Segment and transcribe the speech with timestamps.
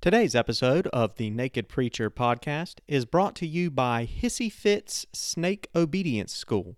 [0.00, 5.66] Today's episode of the Naked Preacher podcast is brought to you by Hissy Fit's Snake
[5.74, 6.76] Obedience School.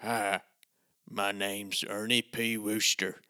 [0.00, 0.40] Hi,
[1.08, 2.58] my name's Ernie P.
[2.58, 3.20] Wooster,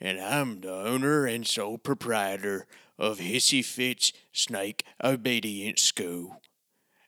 [0.00, 6.40] and I'm the owner and sole proprietor of Hissy Fit's Snake Obedience School.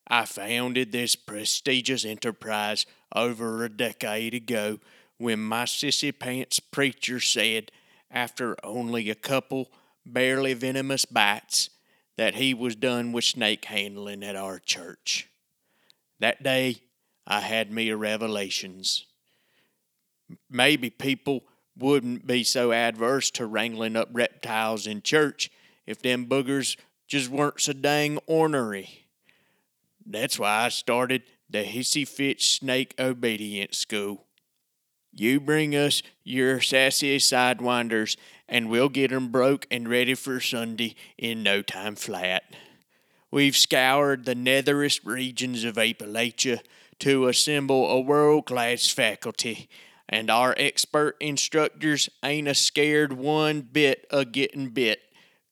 [0.09, 4.81] I founded this prestigious enterprise over a decade ago
[5.17, 7.71] when my sissy pants preacher said,
[8.11, 9.71] after only a couple
[10.07, 11.71] barely venomous bites,
[12.17, 15.29] that he was done with snake handling at our church.
[16.19, 16.83] That day,
[17.27, 19.05] I had me a revelations.
[20.49, 21.45] Maybe people
[21.77, 25.51] wouldn't be so adverse to wrangling up reptiles in church
[25.87, 29.07] if them boogers just weren't so dang ornery.
[30.05, 34.25] That's why I started the Hissy Fit Snake Obedience School.
[35.13, 38.17] You bring us your sassy sidewinders,
[38.49, 42.55] and we'll get 'em broke and ready for Sunday in no time flat.
[43.31, 46.61] We've scoured the netherest regions of Appalachia
[47.01, 49.69] to assemble a world class faculty,
[50.09, 55.03] and our expert instructors ain't a scared one bit of getting bit,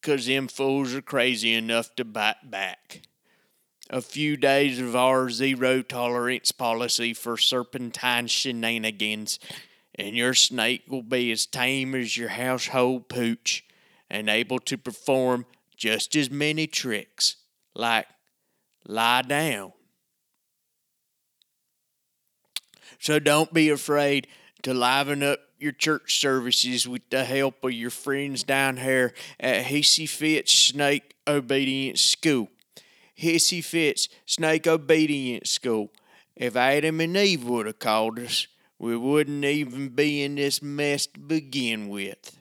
[0.01, 3.03] 'cause them fools are crazy enough to bite back
[3.91, 9.39] a few days of our zero tolerance policy for serpentine shenanigans,
[9.97, 13.65] and your snake will be as tame as your household pooch
[14.11, 17.37] and able to perform just as many tricks,
[17.75, 18.07] like
[18.87, 19.73] lie down.
[22.99, 24.27] So don't be afraid
[24.63, 29.67] to liven up your church services with the help of your friends down here at
[29.67, 32.49] Hissy Fitz Snake Obedience School.
[33.19, 35.91] Hissy Fitz Snake Obedience School.
[36.37, 38.47] If Adam and Eve would have called us,
[38.79, 42.39] we wouldn't even be in this mess to begin with.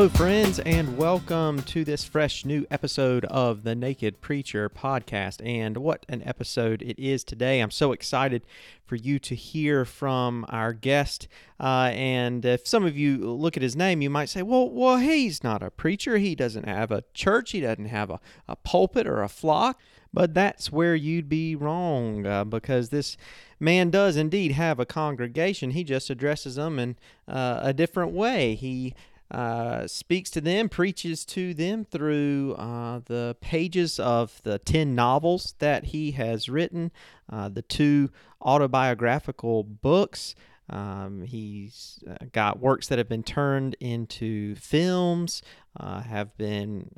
[0.00, 5.46] Hello, friends, and welcome to this fresh new episode of the Naked Preacher podcast.
[5.46, 7.60] And what an episode it is today!
[7.60, 8.46] I'm so excited
[8.86, 11.28] for you to hear from our guest.
[11.62, 14.96] Uh, and if some of you look at his name, you might say, "Well, well,
[14.96, 16.16] he's not a preacher.
[16.16, 17.50] He doesn't have a church.
[17.50, 19.78] He doesn't have a, a pulpit or a flock."
[20.14, 23.18] But that's where you'd be wrong, uh, because this
[23.60, 25.72] man does indeed have a congregation.
[25.72, 26.96] He just addresses them in
[27.28, 28.54] uh, a different way.
[28.54, 28.94] He
[29.30, 35.54] uh, speaks to them, preaches to them through uh, the pages of the 10 novels
[35.60, 36.90] that he has written,
[37.30, 38.10] uh, the two
[38.42, 40.34] autobiographical books.
[40.68, 45.42] Um, he's uh, got works that have been turned into films,
[45.78, 46.90] uh, have been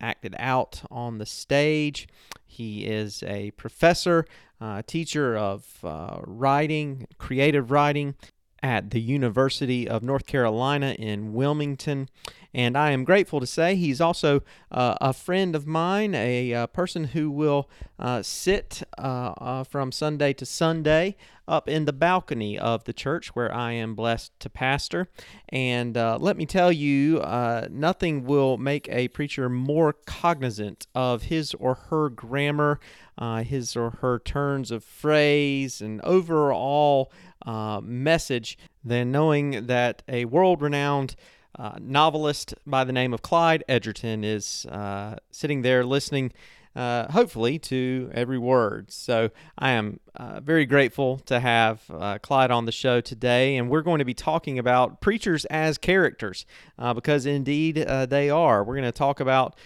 [0.00, 2.08] acted out on the stage.
[2.44, 4.26] He is a professor,
[4.86, 5.64] teacher of
[6.26, 8.14] writing, creative writing,
[8.62, 12.08] at the University of North Carolina in Wilmington.
[12.54, 16.66] And I am grateful to say he's also uh, a friend of mine, a, uh,
[16.66, 22.58] person who will uh, sit uh, uh, from Sunday to Sunday up in the balcony
[22.58, 25.08] of the church where I am blessed to pastor.
[25.50, 27.22] And uh, let me tell you,
[27.70, 32.80] nothing will make a preacher more cognizant of his or her grammar,
[33.44, 37.10] his or her turns of phrase, and overall
[37.48, 41.16] uh, message than knowing that a world renowned
[41.58, 46.30] uh, novelist by the name of Clyde Edgerton is uh, sitting there listening,
[46.76, 48.92] uh, hopefully, to every word.
[48.92, 53.70] So I am uh, very grateful to have uh, Clyde on the show today, and
[53.70, 56.44] we're going to be talking about preachers as characters
[56.94, 58.62] because indeed they are.
[58.62, 59.56] We're going to talk about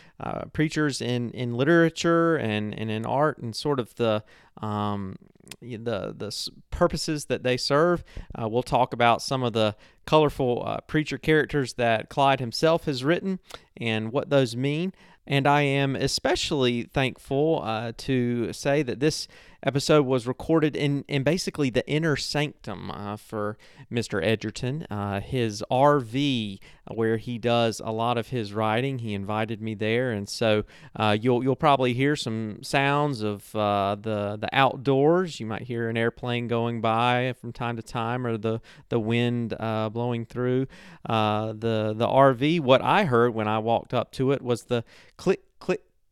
[0.53, 4.22] preachers in, in literature and, and in art and sort of the
[4.59, 5.16] um,
[5.60, 8.04] the the purposes that they serve.
[8.34, 9.76] Uh, we'll talk about some of the
[10.06, 13.38] colorful uh, preacher characters that Clyde himself has written
[13.76, 14.92] and what those mean.
[15.27, 19.28] And I am especially thankful uh, to say that this
[19.62, 23.56] episode was recorded in, in basically the inner sanctum uh, for
[23.91, 24.24] Mr.
[24.24, 26.59] Edgerton, uh, his RV
[26.91, 28.98] where he does a lot of his writing.
[28.98, 30.64] He invited me there, and so
[30.97, 35.38] uh, you'll you'll probably hear some sounds of uh, the the outdoors.
[35.38, 39.54] You might hear an airplane going by from time to time, or the the wind
[39.59, 40.66] uh, blowing through
[41.06, 42.60] uh, the the RV.
[42.60, 44.84] What I heard when I walked up to it was the
[45.16, 45.42] click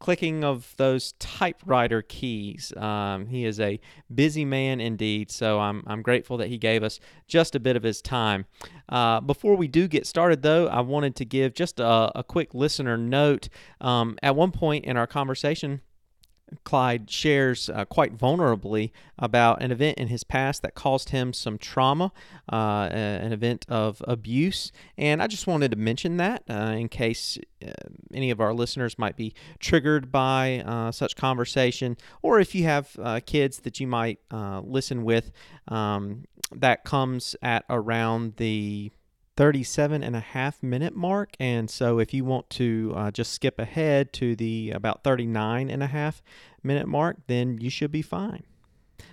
[0.00, 2.72] clicking of those typewriter keys.
[2.76, 3.78] Um, he is a
[4.12, 6.98] busy man indeed, so I'm, I'm grateful that he gave us
[7.28, 8.46] just a bit of his time.
[8.88, 12.54] Uh, before we do get started, though, I wanted to give just a, a quick
[12.54, 13.48] listener note.
[13.80, 15.82] Um, at one point in our conversation,
[16.64, 21.58] Clyde shares uh, quite vulnerably about an event in his past that caused him some
[21.58, 22.12] trauma,
[22.52, 24.72] uh, an event of abuse.
[24.96, 27.72] And I just wanted to mention that uh, in case uh,
[28.12, 32.96] any of our listeners might be triggered by uh, such conversation, or if you have
[33.02, 34.18] uh, kids that you might
[34.62, 35.32] listen with,
[35.68, 38.90] um, that comes at around the
[39.40, 41.30] 37 and a half minute mark.
[41.40, 45.82] And so if you want to uh, just skip ahead to the about 39 and
[45.82, 46.20] a half
[46.62, 48.42] minute mark, then you should be fine.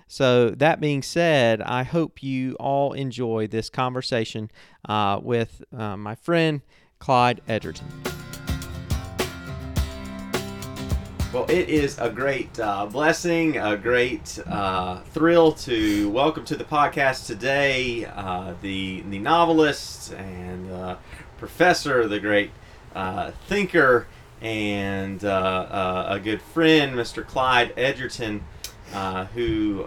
[0.06, 4.51] So, that being said, I hope you all enjoy this conversation
[4.83, 6.62] uh, with uh, my friend
[7.00, 7.88] Clyde Edgerton.
[11.33, 16.63] Well, it is a great uh, blessing, a great uh, thrill to welcome to the
[16.63, 20.95] podcast today uh, the the novelist and uh,
[21.38, 22.51] professor, the great
[22.95, 24.07] uh, thinker,
[24.41, 27.27] and uh, a good friend, Mr.
[27.27, 28.45] Clyde Edgerton,
[29.33, 29.85] who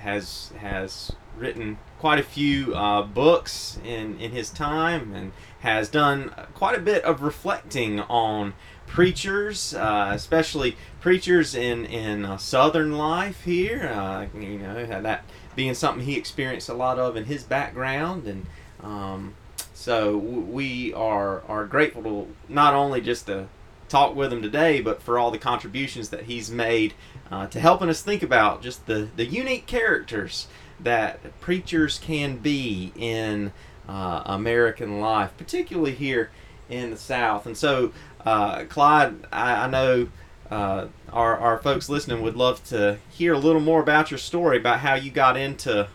[0.00, 2.74] has has written quite a few
[3.14, 5.30] books in in his time and
[5.60, 8.54] has done quite a bit of reflecting on
[8.94, 13.90] preachers, uh, especially preachers in in uh, Southern life here.
[13.92, 15.24] Uh, you know that
[15.56, 18.46] being something he experienced a lot of in his background, and
[18.80, 19.34] um,
[19.74, 23.48] so we are are grateful to not only just to
[23.88, 26.94] talk with him today, but for all the contributions that he's made
[27.32, 30.46] uh, to helping us think about just the the unique characters
[30.78, 33.50] that preachers can be in
[33.88, 36.30] uh, American life, particularly here
[36.68, 37.46] in the South.
[37.46, 37.92] And so
[38.24, 40.08] uh, Clyde, I, I know
[40.50, 44.56] uh, our, our folks listening would love to hear a little more about your story
[44.56, 45.88] about how you got into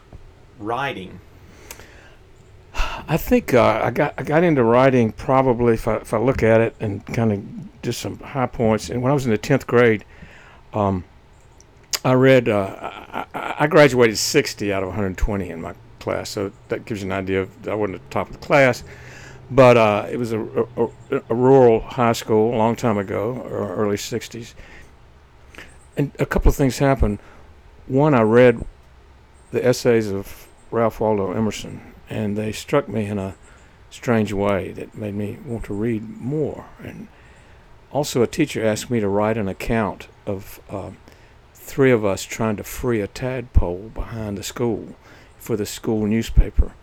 [0.60, 1.20] writing.
[2.74, 6.44] I think uh, I got I got into writing probably if I, if I look
[6.44, 8.90] at it and kind of just some high points.
[8.90, 10.06] And when I was in the tenth grade,
[10.74, 11.04] um,
[12.06, 12.48] I read.
[12.48, 12.75] Uh,
[13.34, 17.12] I, I, graduated sixty out of 120 in my class, so that gives you an
[17.12, 18.84] idea of I wasn't at the top of the class.
[19.51, 20.90] But uh, it was a, a,
[21.30, 24.54] a, rural high school a long time ago, early 60s.
[25.98, 27.19] And a couple of things happened.
[27.88, 28.63] One, I read
[29.51, 33.36] the essays of Ralph Waldo Emerson, and they struck me in a
[33.90, 36.66] strange way that made me want to read more.
[36.84, 37.07] And
[37.92, 40.92] also, a teacher asked me to write an account of uh,
[41.56, 44.96] three of us trying to free a tadpole behind the school
[45.40, 46.74] for the school newspaper.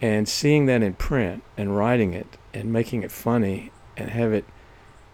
[0.00, 4.44] And seeing that in print and writing it and making it funny and have it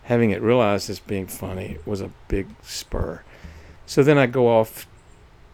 [0.05, 3.23] having it realized as being funny was a big spur.
[3.87, 4.87] So then I go off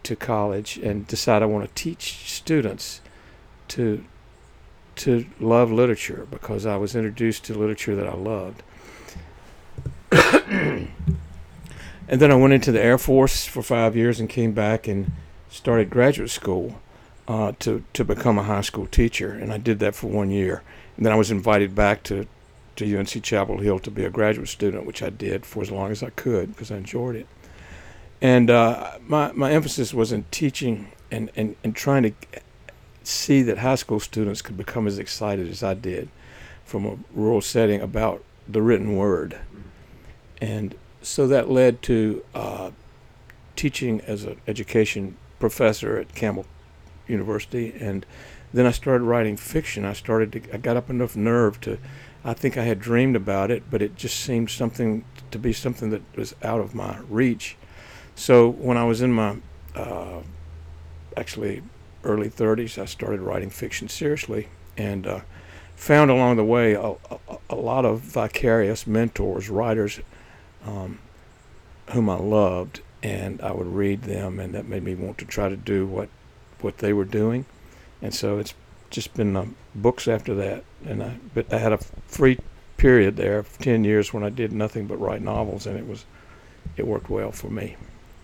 [0.03, 3.01] to college and decide I want to teach students
[3.69, 4.03] to
[4.95, 8.61] to love literature because I was introduced to literature that I loved.
[10.11, 10.91] and
[12.07, 15.11] then I went into the Air Force for five years and came back and
[15.49, 16.79] started graduate school
[17.27, 20.63] uh, to to become a high school teacher, and I did that for one year.
[20.97, 22.27] And then I was invited back to
[22.75, 25.91] to UNC Chapel Hill to be a graduate student, which I did for as long
[25.91, 27.27] as I could because I enjoyed it.
[28.21, 32.13] And uh, my my emphasis was in teaching and, and, and trying to
[33.03, 36.09] see that high school students could become as excited as I did
[36.65, 39.37] from a rural setting about the written word.
[40.41, 42.71] And so that led to uh,
[43.55, 46.45] teaching as an education professor at Campbell
[47.07, 48.05] University, and
[48.53, 49.85] then I started writing fiction.
[49.85, 51.77] I started to, I got up enough nerve to,
[52.23, 55.89] I think I had dreamed about it, but it just seemed something to be something
[55.89, 57.57] that was out of my reach.
[58.15, 59.37] So when I was in my,
[59.75, 60.21] uh,
[61.17, 61.63] actually
[62.03, 65.21] early 30s, I started writing fiction seriously, and uh,
[65.75, 69.99] found along the way a, a, a, lot of vicarious mentors, writers,
[70.65, 70.99] um,
[71.91, 75.49] whom I loved, and I would read them, and that made me want to try
[75.49, 76.09] to do what
[76.63, 77.45] what they were doing,
[78.01, 78.53] and so it's
[78.89, 80.63] just been um, books after that.
[80.85, 82.39] And I, but I had a free
[82.77, 86.05] period there of ten years when I did nothing but write novels, and it was
[86.77, 87.75] it worked well for me.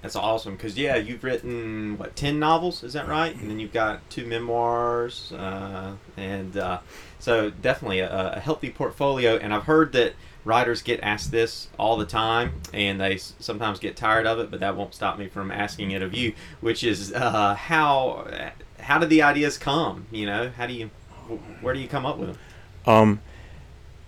[0.02, 3.36] That's awesome because yeah, you've written what ten novels, is that right?
[3.36, 6.80] And then you've got two memoirs, uh, and uh,
[7.20, 9.36] so definitely a, a, healthy portfolio.
[9.36, 10.14] And I've heard that
[10.46, 14.52] writers get asked this all the time, and they sometimes get tired of it.
[14.52, 18.28] But that won't stop me from asking it of you, which is uh, how
[18.80, 20.08] how do the ideas come?
[20.12, 20.90] You know, how do you
[21.62, 22.38] where do you come up with them?
[22.86, 23.22] Um,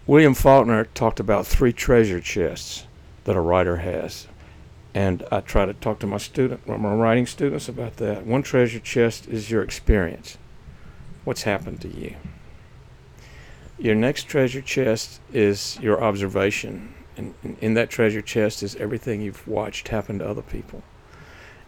[0.08, 2.86] William Faulkner talked about three treasure chests.
[3.26, 4.28] that a writer has.
[4.94, 8.26] And I try to talk to my student, my writing students about that.
[8.26, 10.38] One treasure chest is your experience.
[11.24, 12.16] What's happened to you?
[13.82, 16.94] Your next treasure chest is your observation.
[17.18, 20.84] And in that treasure chest is everything you've watched happen to other people.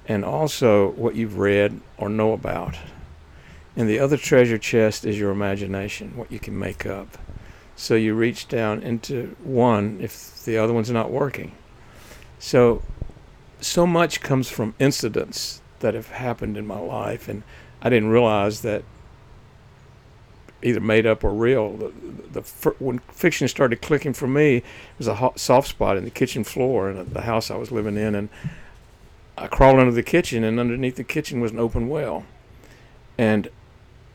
[0.08, 2.77] And also what you've read or know about.
[3.75, 7.17] And the other treasure chest is your imagination, what you can make up.
[7.75, 11.53] So you reach down into one if the other one's not working.
[12.38, 12.84] So
[13.60, 17.41] so much comes from incidents that have happened in my life and
[17.82, 18.84] I didn't realize that
[20.63, 21.74] either made up or real.
[21.74, 21.93] The,
[22.32, 24.63] the, the when fiction started clicking for me, it
[24.98, 27.98] was a hot, soft spot in the kitchen floor in the house I was living
[27.98, 28.29] in, and
[29.38, 32.25] I crawled under the kitchen, and underneath the kitchen was an open well,
[33.17, 33.50] and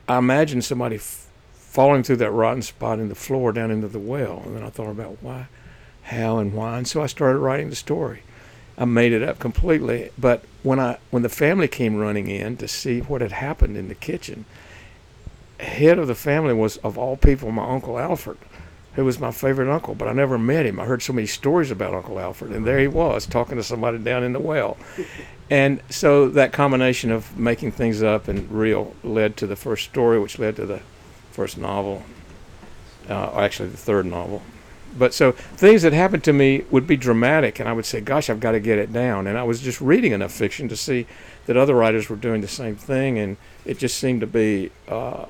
[0.08, 3.98] I imagined somebody f- falling through that rotten spot in the floor down into the
[3.98, 5.48] well, and then I thought about why,
[6.04, 8.22] how, and why, and so I started writing the story.
[8.76, 12.68] I made it up completely, but when I when the family came running in to
[12.68, 14.44] see what had happened in the kitchen
[15.58, 18.38] head of the family was, of all people, my Uncle Alfred,
[18.94, 20.80] who was my favorite uncle, but I never met him.
[20.80, 23.98] I heard so many stories about Uncle Alfred, and there he was talking to somebody
[23.98, 24.76] down in the well.
[25.50, 30.18] And so that combination of making things up and real led to the first story,
[30.18, 30.80] which led to the
[31.30, 32.02] first novel,
[33.08, 34.42] uh, actually the third novel.
[34.96, 38.28] But so things that happened to me would be dramatic, and I would say, "Gosh,
[38.28, 41.06] I've got to get it down." And I was just reading enough fiction to see
[41.46, 45.26] that other writers were doing the same thing, and it just seemed to be uh,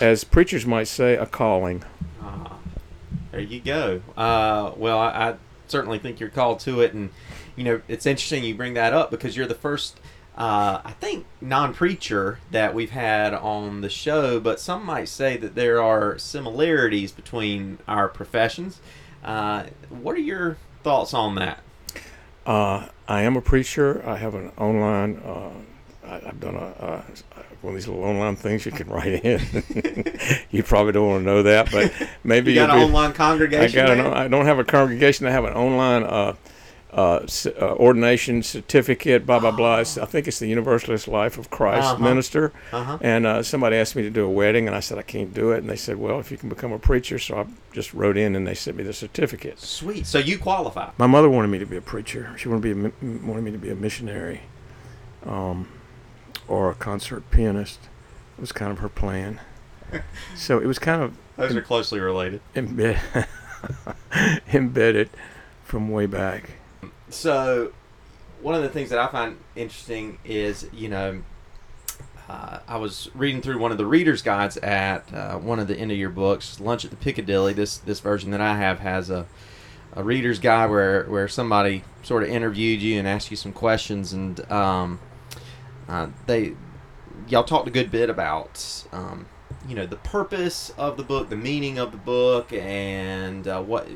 [0.00, 1.84] as preachers might say, a calling.
[2.22, 2.54] Uh,
[3.30, 4.02] there you go.
[4.16, 5.34] Uh, well, I, I,
[5.66, 7.10] certainly think you're called to it, and
[7.54, 10.00] you know it's interesting you bring that up because you're the first,
[10.36, 14.40] uh, I think, non-preacher that we've had on the show.
[14.40, 18.80] But some might say that there are similarities between our professions.
[19.22, 21.60] Uh, what are your thoughts on that?
[22.46, 24.02] Uh, I am a preacher.
[24.06, 25.20] I have an online.
[26.08, 27.04] I, have done a,
[27.60, 29.40] one of these little online things you can write in.
[30.50, 31.92] you probably don't want to know that, but
[32.24, 33.80] maybe you got an be, online congregation.
[33.80, 35.26] I got an, I don't have a congregation.
[35.26, 36.34] I have an online uh,
[36.92, 37.26] uh,
[37.60, 39.26] uh, ordination certificate.
[39.26, 39.78] Blah blah blah.
[39.78, 42.02] It's, I think it's the Universalist Life of Christ uh-huh.
[42.02, 42.52] minister.
[42.72, 42.98] Uh-huh.
[43.00, 45.50] And uh, somebody asked me to do a wedding, and I said I can't do
[45.50, 45.58] it.
[45.58, 48.36] And they said, well, if you can become a preacher, so I just wrote in,
[48.36, 49.58] and they sent me the certificate.
[49.58, 50.06] Sweet.
[50.06, 50.90] So you qualify.
[50.96, 52.34] My mother wanted me to be a preacher.
[52.38, 54.42] She wanted to be a, wanted me to be a missionary.
[55.26, 55.68] Um,
[56.48, 57.80] or a concert pianist.
[58.36, 59.40] It was kind of her plan.
[60.36, 62.40] so it was kind of those are closely related.
[62.54, 63.26] Embed,
[64.52, 65.10] embedded
[65.64, 66.50] from way back.
[67.10, 67.72] So
[68.40, 71.22] one of the things that I find interesting is you know
[72.28, 75.76] uh, I was reading through one of the readers' guides at uh, one of the
[75.76, 77.52] end of your books, Lunch at the Piccadilly.
[77.52, 79.26] This this version that I have has a
[79.94, 84.12] a reader's guide where where somebody sort of interviewed you and asked you some questions,
[84.12, 85.00] and um,
[85.88, 86.54] uh, they
[87.28, 89.26] y'all talked a good bit about um,
[89.66, 93.88] you know the purpose of the book, the meaning of the book, and uh, what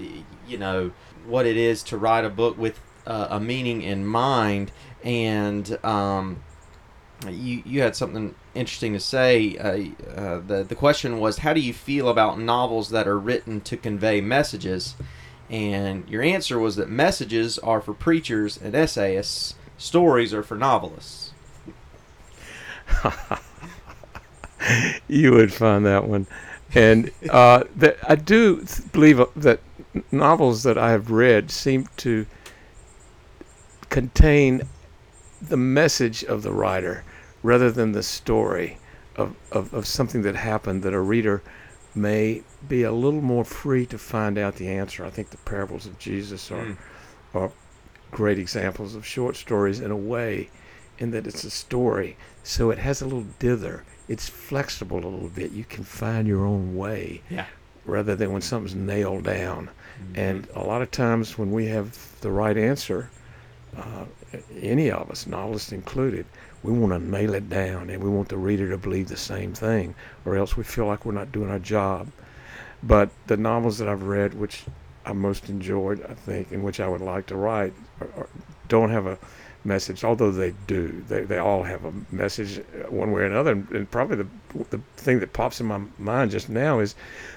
[0.47, 0.93] you know
[1.27, 4.73] what it is to write a book with uh, a meaning in mind.
[5.05, 6.43] And um,
[7.29, 9.57] you you had something interesting to say.
[9.57, 13.61] Uh, uh, the the question was, how do you feel about novels that are written
[13.63, 14.95] to convey messages?
[15.51, 19.55] And your answer was that messages are for preachers and essayists.
[19.77, 21.22] Stories are for novelists.
[25.09, 26.27] you would find that one.
[26.75, 29.61] And uh, that I do believe that
[30.11, 32.27] novels that I have read seem to
[33.91, 34.63] contain
[35.41, 37.05] the message of the writer
[37.43, 38.79] rather than the story
[39.17, 41.43] of, of, of something that happened that a reader
[41.95, 45.05] may be a little more free to find out the answer.
[45.05, 46.77] I think the parables of Jesus are, mm.
[47.35, 47.53] are
[48.11, 50.49] great examples of short stories in a way
[51.03, 53.85] in that it's a story so it has a little dither.
[54.09, 55.53] It's flexible a little bit.
[55.53, 57.23] You can find your own way.
[57.31, 57.47] Yeah.
[57.85, 59.71] Rather than when something's nailed down.
[60.01, 60.19] Mm-hmm.
[60.19, 63.11] And a lot of times when we have the right answer,
[63.77, 64.05] uh,
[64.61, 66.27] any of us, novelists included,
[66.63, 69.53] we want to nail it down and we want the reader to believe the same
[69.53, 69.95] thing,
[70.25, 72.09] or else we feel like we're not doing our job.
[72.83, 74.65] But the novels that I've read, which
[75.05, 78.29] I most enjoyed, I think, and which I would like to write, are, are,
[78.69, 79.19] don't have a
[79.65, 81.05] message, although they do.
[81.09, 83.53] They, they all have a message uh, one way or another.
[83.53, 84.27] And, and probably the,
[84.71, 86.95] the thing that pops in my mind just now is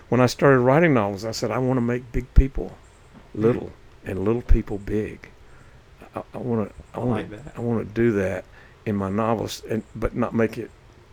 [0.09, 2.75] when I started writing novels, I said, I want to make big people
[3.33, 3.67] little
[4.05, 4.09] mm.
[4.09, 5.29] and little people big.
[6.15, 8.45] I want to, I want to, I want to do that
[8.85, 10.71] in my novels, and but not make it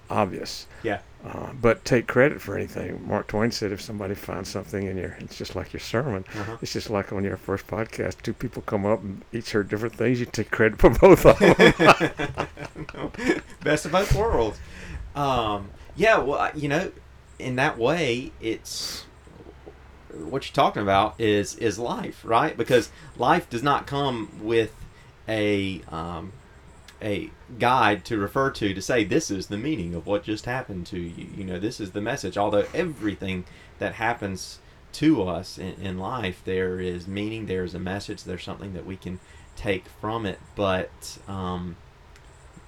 [0.09, 0.66] obvious.
[0.85, 1.00] Yeah.
[1.25, 3.07] Uh, but take credit for anything.
[3.07, 6.25] Mark Twain said, if somebody finds something in your, it's just like your sermon.
[6.35, 6.57] Uh-huh.
[6.61, 9.95] It's just like on your first podcast, two people come up and each heard different
[9.95, 10.19] things.
[10.19, 13.43] You take credit for both of them.
[13.62, 14.59] Best of both worlds.
[15.14, 16.91] Um, yeah, well, you know,
[17.38, 19.05] in that way, it's
[20.12, 22.57] what you're talking about is is life, right?
[22.57, 24.75] Because life does not come with
[25.29, 26.33] a um,
[27.00, 30.87] a guide to refer to to say this is the meaning of what just happened
[30.87, 31.28] to you.
[31.37, 32.37] You know, this is the message.
[32.37, 33.44] Although everything
[33.78, 34.59] that happens
[34.94, 37.47] to us in, in life, there is meaning.
[37.47, 38.25] There's a message.
[38.25, 39.21] There's something that we can
[39.56, 40.38] take from it.
[40.54, 41.76] But um,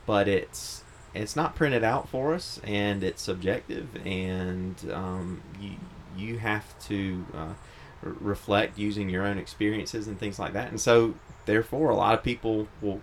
[0.06, 5.72] but it's it's not printed out for us, and it's subjective, and um, you
[6.16, 7.54] you have to uh,
[8.02, 10.70] reflect using your own experiences and things like that.
[10.70, 11.14] And so,
[11.46, 13.00] therefore, a lot of people will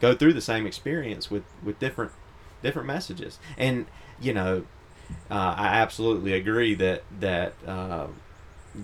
[0.00, 2.12] go through the same experience with with different
[2.62, 3.38] different messages.
[3.56, 3.86] And
[4.20, 4.64] you know,
[5.30, 8.08] uh, I absolutely agree that that uh,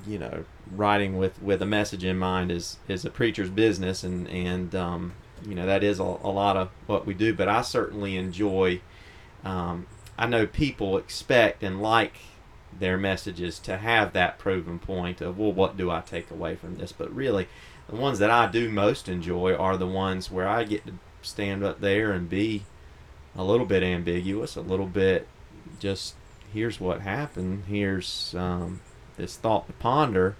[0.06, 4.28] you know writing with with a message in mind is is a preacher's business, and
[4.28, 5.12] and um,
[5.46, 7.34] you know that is a, a lot of what we do.
[7.34, 8.80] But I certainly enjoy.
[9.44, 12.18] Um, I know people expect and like
[12.78, 16.76] their messages to have that proven point of well what do i take away from
[16.76, 17.48] this but really
[17.88, 20.92] the ones that i do most enjoy are the ones where i get to
[21.24, 22.64] stand up there and be
[23.36, 25.26] a little bit ambiguous a little bit
[25.78, 26.14] just
[26.52, 27.64] here's what happened.
[27.66, 28.80] Here's um,
[29.16, 30.36] this thought to ponder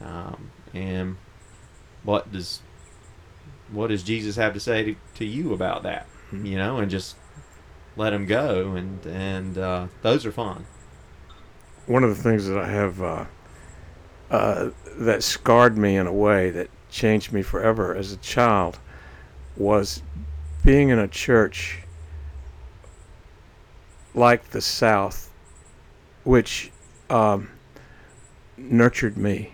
[0.00, 1.16] um, and
[2.04, 2.60] what does
[3.72, 6.06] what does jesus have to say to, to you about that?
[6.30, 7.16] You know and just
[7.96, 10.66] let him go and and uh, those are fun.
[11.86, 13.24] One of the things that I have uh,
[14.30, 18.78] uh, that scarred me in a way that changed me forever as a child
[19.58, 20.02] was
[20.64, 21.80] being in a church
[24.14, 25.30] like the South,
[26.24, 26.70] which
[27.10, 27.50] um,
[28.56, 29.52] nurtured me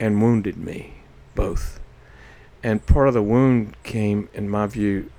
[0.00, 0.94] and wounded me
[1.34, 1.78] both.
[2.62, 5.10] And part of the wound came, in my view,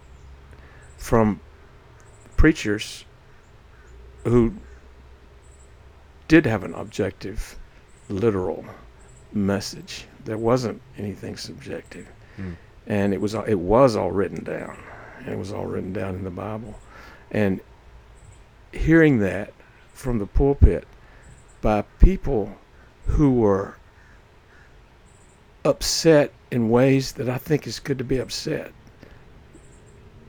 [0.97, 1.39] from
[2.37, 3.05] preachers
[4.23, 4.53] who
[6.27, 7.57] did have an objective,
[8.07, 8.65] literal
[9.33, 10.05] message.
[10.23, 12.53] There wasn't anything subjective, Hmm.
[12.87, 14.77] And it was all- it was all written down.
[15.27, 16.79] It was all written down in the Bible,
[17.31, 17.61] and
[18.72, 19.53] hearing that
[19.93, 20.85] from the pulpit
[21.61, 22.57] by people
[23.05, 23.75] who were
[25.63, 28.72] upset in ways that I think is good to be upset.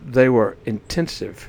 [0.04, 1.48] They were intensive.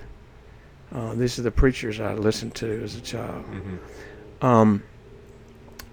[0.92, 3.46] Uh, these are the preachers I listened to as a child.
[3.46, 4.46] mm-hmm.
[4.46, 4.84] Um,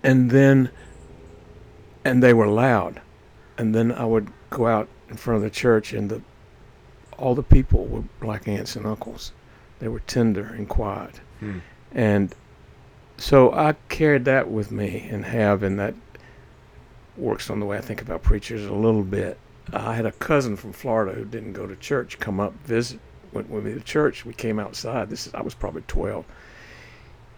[0.03, 0.70] and then,
[2.05, 3.01] and they were loud.
[3.59, 6.20] And then I would go out in front of the church, and the
[7.18, 9.33] all the people were like aunts and uncles.
[9.79, 11.20] They were tender and quiet.
[11.38, 11.59] Hmm.
[11.92, 12.35] And
[13.18, 15.94] so I carried that with me and have, and that
[17.16, 19.38] works on the way I think about preachers a little bit.
[19.72, 22.98] I had a cousin from Florida who didn't go to church come up visit
[23.33, 24.25] went with me to church.
[24.25, 25.09] We came outside.
[25.09, 26.25] This is I was probably twelve.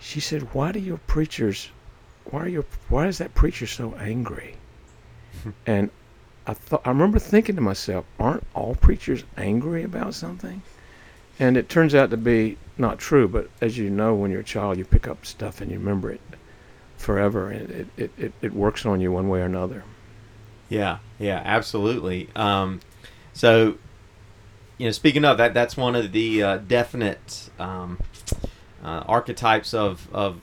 [0.01, 1.71] She said, "Why do your preachers?
[2.25, 2.65] Why are your?
[2.89, 4.57] Why is that preacher so angry?"
[5.67, 5.91] and
[6.47, 10.63] I thought I remember thinking to myself, "Aren't all preachers angry about something?"
[11.39, 13.27] And it turns out to be not true.
[13.29, 16.11] But as you know, when you're a child, you pick up stuff and you remember
[16.11, 16.21] it
[16.97, 19.85] forever, and it it, it, it works on you one way or another.
[20.69, 22.29] Yeah, yeah, absolutely.
[22.35, 22.81] Um,
[23.33, 23.77] so,
[24.79, 27.99] you know, speaking of that, that's one of the uh, definite um,
[28.83, 30.41] uh, archetypes of, of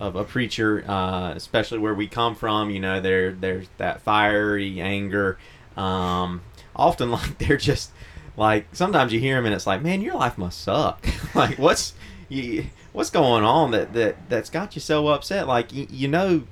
[0.00, 2.70] of a preacher, uh, especially where we come from.
[2.70, 5.38] You know, there there's that fiery anger.
[5.76, 6.42] Um,
[6.74, 7.92] often, like they're just
[8.36, 11.06] like sometimes you hear them and it's like, man, your life must suck.
[11.34, 11.94] like, what's
[12.28, 15.46] you, what's going on that that that's got you so upset?
[15.46, 16.44] Like, you, you know,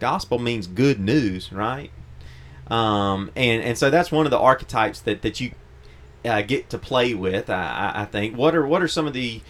[0.00, 1.90] gospel means good news, right?
[2.68, 5.52] um, and and so that's one of the archetypes that that you
[6.24, 7.48] uh, get to play with.
[7.48, 8.36] I, I I think.
[8.36, 9.40] What are what are some of the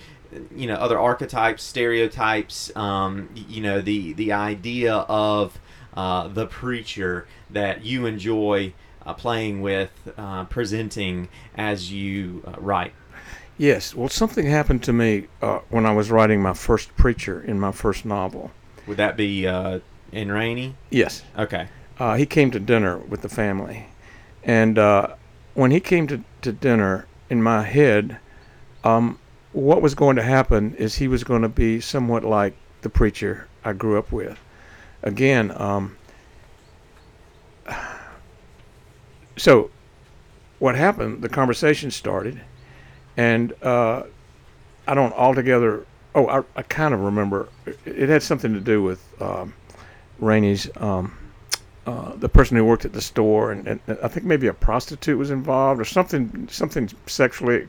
[0.54, 2.74] you know other archetypes, stereotypes?
[2.76, 5.58] Um, you know the the idea of
[5.94, 8.72] uh, the preacher that you enjoy
[9.04, 12.92] uh, playing with, uh, presenting as you uh, write.
[13.58, 13.94] Yes.
[13.94, 17.72] Well, something happened to me uh, when I was writing my first preacher in my
[17.72, 18.50] first novel.
[18.86, 19.80] Would that be uh,
[20.12, 20.74] in Raney?
[20.90, 21.22] Yes.
[21.38, 21.68] Okay.
[21.98, 23.86] uh, he came to dinner with the family,
[24.44, 25.14] and uh,
[25.54, 28.18] when he came to, to dinner, in my head,
[28.84, 29.18] um,
[29.56, 33.48] what was going to happen is he was going to be somewhat like the preacher
[33.64, 34.38] I grew up with.
[35.02, 35.96] Again, um,
[39.38, 39.70] so
[40.58, 41.22] what happened?
[41.22, 42.38] The conversation started,
[43.16, 44.02] and uh,
[44.86, 47.48] I don't altogether oh, I, I kind of remember.
[47.86, 49.54] It, had something to do with um,
[50.18, 50.68] Raney's.
[50.76, 51.16] Um,
[51.86, 55.16] uh, the person who worked at the store, and, and I think maybe a prostitute
[55.16, 57.68] was involved, or something, something sexually,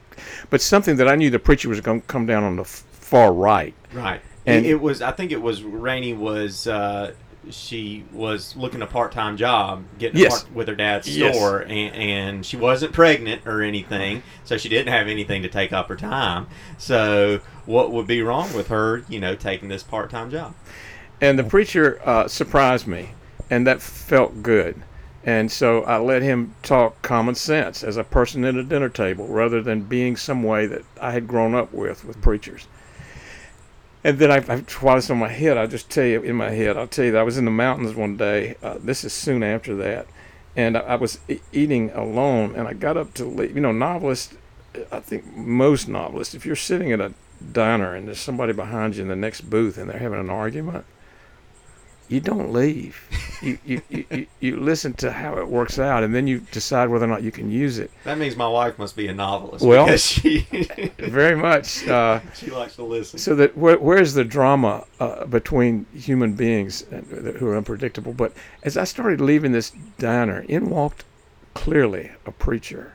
[0.49, 2.83] but something that I knew the preacher was going to come down on the f-
[2.91, 3.73] far right.
[3.93, 4.21] Right.
[4.45, 5.01] And- it, it was.
[5.01, 6.67] I think it was Raney was.
[6.67, 7.13] Uh,
[7.49, 10.41] she was looking a part-time job, getting Yes.
[10.41, 11.33] a part with her dad's Yes.
[11.33, 15.71] store, and, and she wasn't pregnant or anything, so she didn't have anything to take
[15.71, 16.47] up her time.
[16.77, 20.55] So, what would be wrong with her, you know, taking this part-time job?
[21.21, 23.11] And the preacher uh, surprised me,
[23.49, 24.81] and that felt good.
[25.23, 29.27] And so I let him talk common sense as a person at a dinner table
[29.27, 32.67] rather than being some way that I had grown up with with preachers.
[34.03, 36.51] And then I, I while it's on my head, I'll just tell you in my
[36.51, 38.55] head, I'll tell you that I was in the mountains one day.
[38.63, 40.07] Uh, this is soon after that.
[40.55, 43.53] And I, I was e- eating alone, and I got up to leave.
[43.53, 44.33] You know, novelists,
[44.91, 47.13] I think most novelists, if you're sitting at a
[47.51, 50.85] diner and there's somebody behind you in the next booth and they're having an argument,
[52.09, 53.01] you don't leave.
[53.41, 57.05] you, you, you, you, listen to how it works out, and then you decide whether
[57.05, 57.91] or not you can use it.
[58.03, 59.65] That means my wife must be a novelist.
[59.65, 60.39] Well- because she
[60.97, 61.87] Very much.
[61.87, 63.19] Uh, she likes to listen.
[63.19, 66.97] so that where, where's the drama uh, between human beings uh,
[67.37, 68.13] who are unpredictable?
[68.13, 71.03] But as I started leaving this diner, in walked
[71.53, 72.93] clearly a preacher.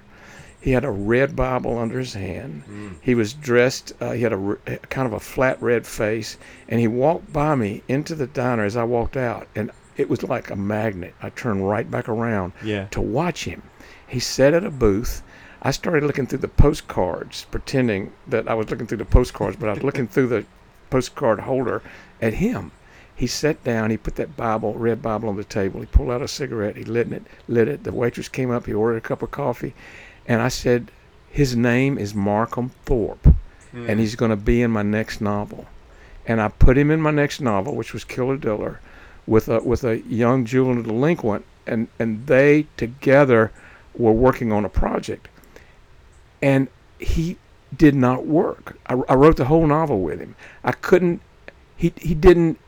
[0.62, 2.62] He had a red Bible under his hand.
[2.70, 2.94] Mm.
[3.01, 3.92] He was dressed.
[4.01, 4.57] Uh, he had a,
[4.90, 8.77] kind of a flat red face, and he walked by me into the diner as
[8.77, 11.14] I walked out, and it was like a magnet.
[11.20, 12.87] I turned right back around Yeah.
[12.92, 13.62] to watch him.
[14.07, 15.22] He sat at a booth.
[15.62, 19.68] I started looking through the postcards, pretending that I was looking through the postcards, but
[19.68, 20.44] I was looking through the
[20.90, 21.83] postcard holder
[22.20, 22.70] at him.
[23.16, 23.90] He sat down.
[23.90, 25.81] He put that Bible, red Bible, on the table.
[25.81, 26.77] He pulled out a cigarette.
[26.77, 27.25] He lit it.
[27.48, 27.85] Lit it.
[27.85, 28.66] The waitress came up.
[28.66, 29.75] He ordered a cup of coffee,
[30.33, 30.90] and I said,
[31.31, 33.27] "His name is Markham Thorpe,
[33.75, 33.88] Mm.
[33.88, 35.66] and he's going to be in my next novel."
[36.27, 38.75] And I put him in my next novel, which was Killer Diller,
[39.27, 43.51] with a with a young juvenile delinquent, and and they together
[43.95, 45.29] were working on a project,
[46.40, 46.68] and
[46.99, 47.37] he
[47.77, 48.77] did not work.
[48.87, 50.35] I, I wrote the whole novel with him.
[50.64, 51.21] I couldn't.
[51.77, 52.59] He he didn't.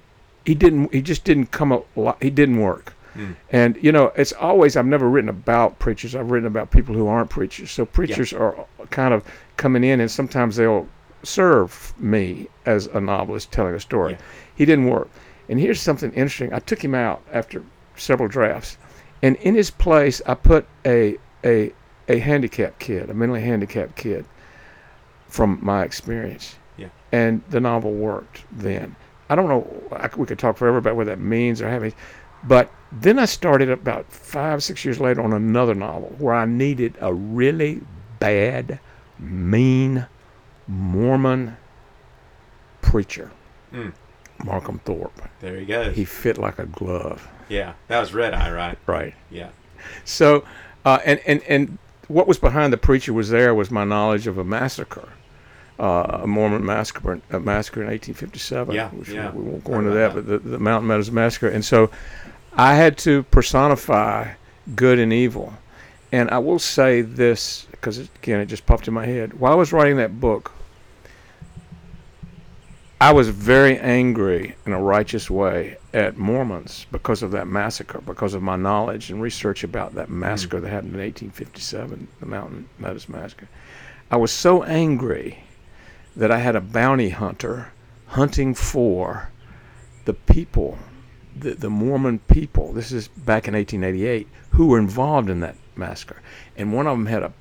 [0.44, 0.92] He didn't.
[0.92, 2.22] He just didn't come a lot.
[2.22, 2.92] He didn't work.
[3.14, 3.36] Mm.
[3.50, 4.76] And you know, it's always.
[4.76, 6.14] I've never written about preachers.
[6.14, 7.70] I've written about people who aren't preachers.
[7.70, 9.24] So preachers are kind of
[9.56, 10.88] coming in, and sometimes they'll
[11.22, 14.12] serve me as a novelist telling a story.
[14.12, 14.18] Yeah.
[14.56, 15.08] He didn't work.
[15.48, 16.52] And here's something interesting.
[16.52, 17.62] I took him out after
[17.96, 18.78] several drafts,
[19.22, 21.72] and in his place, I put a a
[22.08, 24.24] a handicapped kid, a mentally handicapped kid,
[25.28, 26.56] from my experience.
[26.76, 26.88] Yeah.
[27.12, 28.96] And the novel worked then.
[29.30, 29.66] I don't know.
[29.92, 31.94] I, we could talk forever about what that means or having,
[32.46, 36.94] but then I started about five, six years later on another novel where I needed
[37.00, 37.80] a really
[38.20, 38.78] bad,
[39.18, 40.06] mean
[40.68, 41.56] Mormon
[42.82, 43.30] preacher,
[43.72, 43.92] Mm.
[44.44, 45.20] Markham Thorpe.
[45.40, 45.96] There he goes.
[45.96, 47.26] He fit like a glove.
[47.48, 48.78] yeah, that was Redeye, right?
[48.86, 49.14] Right.
[49.30, 49.48] Yeah.
[50.04, 50.44] So,
[50.84, 51.78] uh, and, and, and
[52.08, 55.08] what was behind the preacher was there was my knowledge of a massacre,
[55.80, 58.74] uh, a Mormon massacre, a massacre in 1857.
[58.74, 59.30] Yeah, yeah.
[59.32, 61.48] We won't go into that, but the, the Mountain Meadows massacre.
[61.48, 61.90] And so
[62.56, 64.34] I had to personify
[64.74, 65.52] good and evil.
[66.12, 69.34] And I will say this, because again, it just popped in my head.
[69.34, 70.52] While I was writing that book,
[73.00, 78.34] I was very angry in a righteous way at Mormons because of that massacre, because
[78.34, 80.20] of my knowledge and research about that hmm.
[80.20, 83.48] massacre that happened in 1857, the Mountain Meadows Massacre.
[84.10, 85.44] I was so angry
[86.14, 87.72] that I had a bounty hunter
[88.06, 89.30] hunting for
[90.04, 90.78] the people,
[91.36, 92.72] the, the Mormon people.
[92.72, 96.22] This is back in 1888, who were involved in that massacre.
[96.56, 97.32] And one of them had a,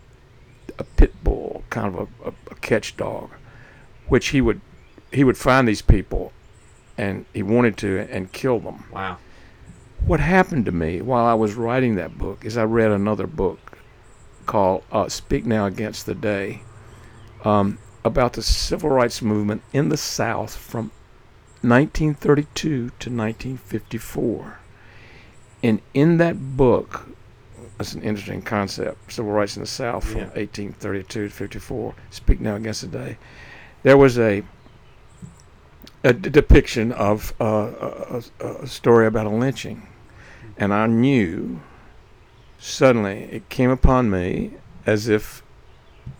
[0.79, 3.31] a pit bull, kind of a, a, a catch dog,
[4.07, 4.61] which he would
[5.11, 6.33] he would find these people
[6.97, 8.83] and he wanted to and kill them.
[8.91, 9.17] Wow.
[10.05, 13.77] What happened to me while I was writing that book is I read another book
[14.45, 16.61] called uh, Speak Now Against the Day
[17.43, 20.91] um, about the civil rights movement in the South from
[21.63, 24.59] 1932 to 1954.
[25.63, 27.07] And in that book,
[27.77, 30.25] that's an interesting concept, civil rights in the South from Yeah.
[30.35, 33.17] 1832 to 54, Speak Now Against the Day.
[33.83, 34.43] There was a
[36.05, 39.87] a d- depiction of uh, a, a, a story about a lynching,
[40.57, 41.61] and I knew
[42.59, 44.51] suddenly it came upon me
[44.85, 45.43] as if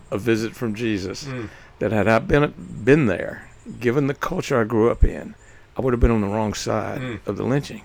[0.09, 1.49] a visit from Jesus Mm.
[1.79, 2.53] that had I been
[2.85, 5.35] been there, given the culture I grew up in,
[5.77, 7.19] I would have been on the wrong side Mm.
[7.27, 7.81] of the lynching.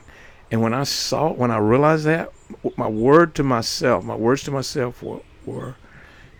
[0.50, 2.32] And when I saw, when I realized that,
[2.76, 5.74] my word to myself, my words to myself were, were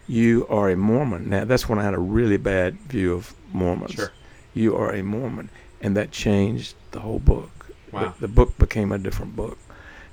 [0.07, 3.93] "You are a Mormon." Now that's when I had a really bad view of Mormons
[3.93, 4.11] Sure.
[4.55, 5.51] you are a Mormon,
[5.83, 7.51] and that changed the whole book.
[7.93, 8.15] Wow.
[8.19, 9.59] The, the book became a different book.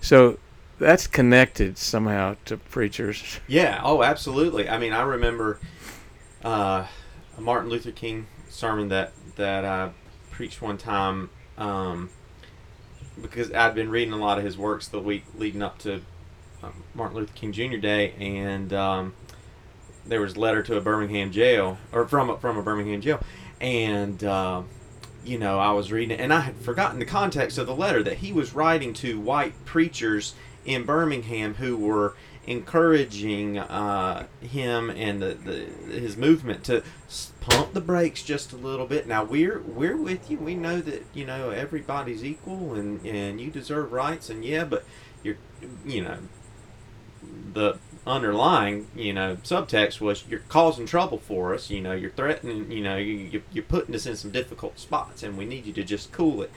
[0.02, 0.38] So
[0.78, 3.40] that's connected somehow to preachers.
[3.48, 3.80] Yeah.
[3.84, 4.68] Oh, absolutely.
[4.70, 5.58] I mean, I remember
[6.44, 6.86] uh,
[7.40, 9.92] Martin Luther King sermon that that I
[10.32, 12.10] preached one time um,
[13.22, 16.02] because I'd been reading a lot of his works the week leading up to
[16.64, 17.78] um, Martin Luther King Jr.
[17.78, 19.14] Day, and um,
[20.06, 23.22] there was a letter to a Birmingham jail or from a, from a Birmingham jail,
[23.60, 24.24] and.
[24.24, 24.64] Uh,
[25.24, 28.04] you know, I was reading it, and I had forgotten the context of the letter
[28.04, 32.16] that he was writing to white preachers in Birmingham who were
[32.48, 36.84] encouraging uh, him and the, the his movement to
[37.42, 39.08] pump the brakes just a little bit.
[39.08, 40.38] Now we're we're with you.
[40.38, 44.86] We know that you know everybody's equal and and you deserve rights and yeah, but
[45.24, 45.38] you're
[45.86, 46.18] you know
[47.54, 51.70] the underlying you know subtext was you're causing trouble for us.
[51.70, 52.72] You know you're threatening.
[52.72, 55.74] You know you, you you're putting us in some difficult spots and we need you
[55.74, 56.52] to just cool it.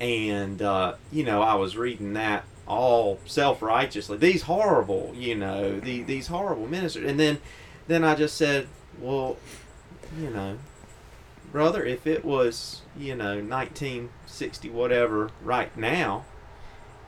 [0.00, 4.16] And uh, you know I was reading that all self-righteously.
[4.18, 7.08] These horrible you know the, these horrible ministers.
[7.08, 7.38] And then
[7.86, 8.66] then i just said
[8.98, 9.36] well
[10.18, 10.56] you know
[11.52, 16.24] brother if it was you know 1960 whatever right now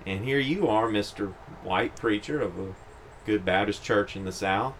[0.04, 2.74] and here you are mr white preacher of a
[3.24, 4.74] good baptist church in the south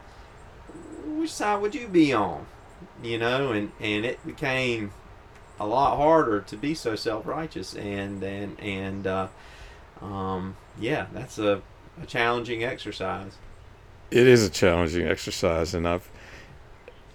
[1.06, 2.46] which side would you be on?
[3.02, 4.92] You know and and it became
[5.58, 7.74] a lot harder to be so self-righteous.
[7.74, 9.28] And and and uh
[10.00, 11.62] um, yeah, that's a,
[12.00, 13.36] a challenging exercise.
[14.10, 16.08] It is a challenging exercise, and I've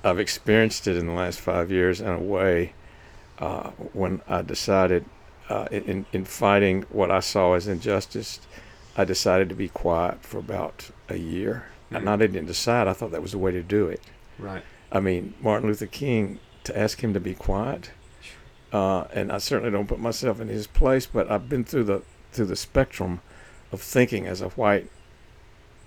[0.04, 2.74] I've experienced it in the last five years in a way
[3.40, 5.06] uh, when I decided
[5.50, 8.40] uh, in in fighting what I saw as injustice.
[8.98, 11.66] I decided to be quiet for about a year.
[11.92, 11.98] Mhm.
[11.98, 12.88] And I didn't decide.
[12.88, 14.02] I thought that was the way to do it.
[14.38, 14.64] Right.
[14.92, 17.92] I mean, Martin Luther King to ask him to be quiet,
[18.74, 21.06] uh, and I certainly don't put myself in his place.
[21.06, 23.22] But I've been through the through the spectrum
[23.72, 24.90] of thinking as a white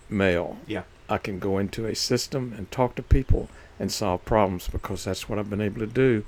[0.09, 0.59] male.
[0.67, 0.83] Yeah.
[1.09, 5.29] I can go into a system and talk to people and solve problems because that's
[5.29, 6.25] what I've been able to do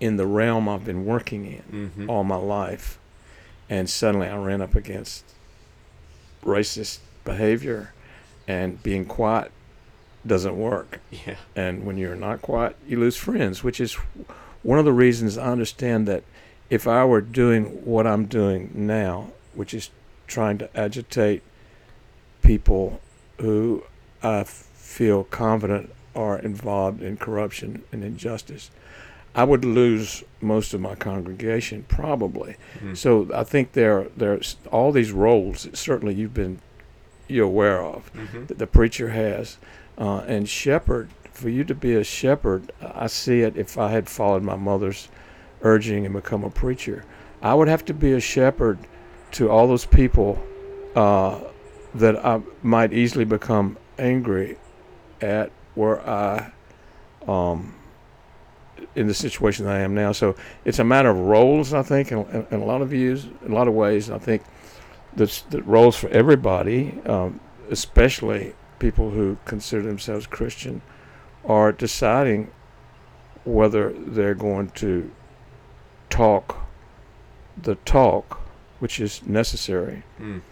[0.00, 2.10] in the realm I've been working in Mm-hmm.
[2.10, 2.98] all my life.
[3.70, 5.24] And suddenly I ran up against
[6.44, 7.92] racist behavior
[8.46, 9.50] and being quiet
[10.26, 11.00] doesn't work.
[11.10, 11.36] Yeah.
[11.56, 13.94] And when you're not quiet, you lose friends, which is
[14.62, 16.22] one of the reasons I understand that
[16.70, 19.90] if I were doing what I'm doing now, which is
[20.26, 21.42] trying to agitate
[22.42, 23.00] people
[23.40, 23.82] who
[24.22, 28.70] I feel confident are involved in corruption and injustice,
[29.34, 32.56] I would lose most of my congregation probably.
[32.80, 32.96] Mhm.
[32.96, 36.60] So I think there there's all these roles that certainly you've been
[37.26, 38.46] you're aware of Mm-hmm.
[38.46, 39.56] that the preacher has.
[39.96, 44.08] Uh, and shepherd, for you to be a shepherd, I see it if I had
[44.08, 45.08] followed my mother's
[45.62, 47.04] urging and become a preacher.
[47.42, 48.78] I would have to be a shepherd
[49.34, 50.42] to all those people
[50.96, 51.40] uh,
[51.94, 54.58] that I might easily become angry
[55.20, 56.52] at where I,
[57.26, 57.74] um,
[58.94, 60.12] in the situation that I am now.
[60.12, 63.26] So it's a matter of roles, I think, in, in, in a lot of views,
[63.44, 64.10] in a lot of ways.
[64.10, 64.42] I think
[65.14, 70.82] that's the roles for everybody, um, especially people who consider themselves Christian,
[71.44, 72.50] are deciding
[73.44, 75.10] whether they're going to
[76.08, 76.64] talk
[77.60, 78.40] the talk,
[78.84, 80.42] which is necessary, Mm.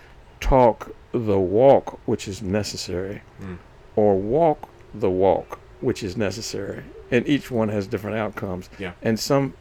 [0.40, 3.58] talk the walk, which is necessary, Mm.
[3.94, 6.82] or walk the walk, which is necessary.
[7.10, 8.70] And each one has different outcomes.
[8.78, 8.92] Yeah.
[9.02, 9.52] And some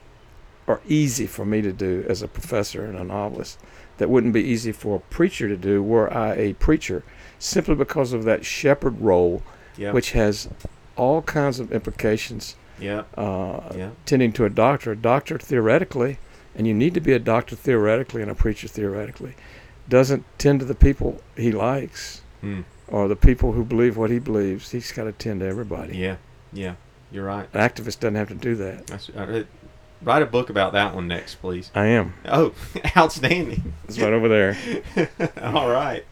[0.69, 3.59] are easy for me to do as a professor and a novelist
[3.97, 7.03] that wouldn't be easy for a preacher to do were I a preacher,
[7.39, 9.43] simply because of that shepherd role,
[9.75, 9.91] Yeah.
[9.91, 10.47] which has
[10.95, 13.03] all kinds of implications yeah.
[13.17, 13.89] uh, Yeah.
[14.05, 14.93] tending to a doctor.
[14.93, 16.19] A doctor theoretically,
[16.55, 19.33] and you need to be a doctor theoretically and a preacher theoretically,
[19.89, 22.63] doesn't tend to the people he likes Mm.
[22.87, 24.71] or the people who believe what he believes.
[24.71, 25.95] He's got to tend to everybody.
[25.97, 26.15] Yeah.
[26.51, 26.73] Yeah.
[27.11, 27.47] You're right.
[27.53, 28.87] An activist doesn't have to do that.
[28.87, 29.43] That's, uh,
[30.01, 31.69] write a book about that one next, please.
[31.75, 32.15] I am.
[32.25, 32.53] Oh,
[32.97, 33.73] outstanding.
[33.87, 34.57] It's right over there.
[35.43, 36.03] All right.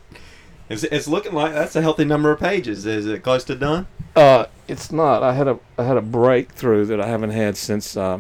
[0.70, 2.86] It's, it's looking like that's a healthy number of pages.
[2.86, 3.88] Is it close to done?
[4.16, 5.24] Uh, it's not.
[5.24, 8.20] I had a I had a breakthrough that I haven't had since uh,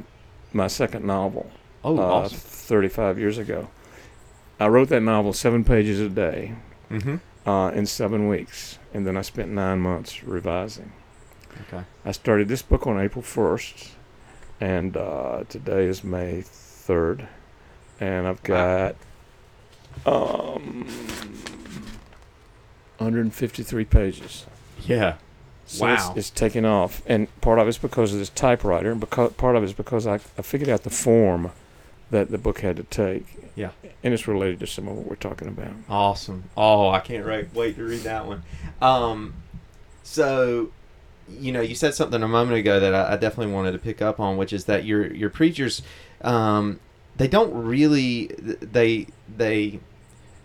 [0.51, 1.51] my second novel.
[1.84, 2.38] Oh, uh, awesome.
[2.38, 3.70] 35 years ago.
[4.60, 6.56] I wrote that novel seven pages a day
[6.92, 7.50] Mm-hmm.
[7.50, 10.92] uh, in seven weeks, and then I spent nine months revising.
[11.68, 11.84] Okay.
[12.04, 13.89] I started this book on April 1st,
[14.60, 17.28] and uh, today is May 3rd,
[18.00, 18.96] and I've got
[20.06, 20.88] um,
[22.98, 24.46] 153 pages.
[24.86, 25.15] Yeah.
[25.65, 25.94] So Wow.
[25.94, 29.56] it's, it's taken off, and part of it's because of this typewriter, and because part
[29.56, 31.52] of it's because I, I figured out the form
[32.12, 33.26] that the book had to take.
[33.56, 33.72] Yeah.
[34.04, 35.74] and it's related to some of what we're talking about.
[35.89, 36.45] Awesome.
[36.56, 38.43] Oh, I can't wait, wait to read that one.
[38.82, 39.34] Um,
[40.04, 40.72] so,
[41.30, 44.02] you know, you said something a moment ago that I, I definitely wanted to pick
[44.02, 45.82] up on, which is that your your preachers,
[46.22, 46.80] um,
[47.17, 49.82] they don't really they they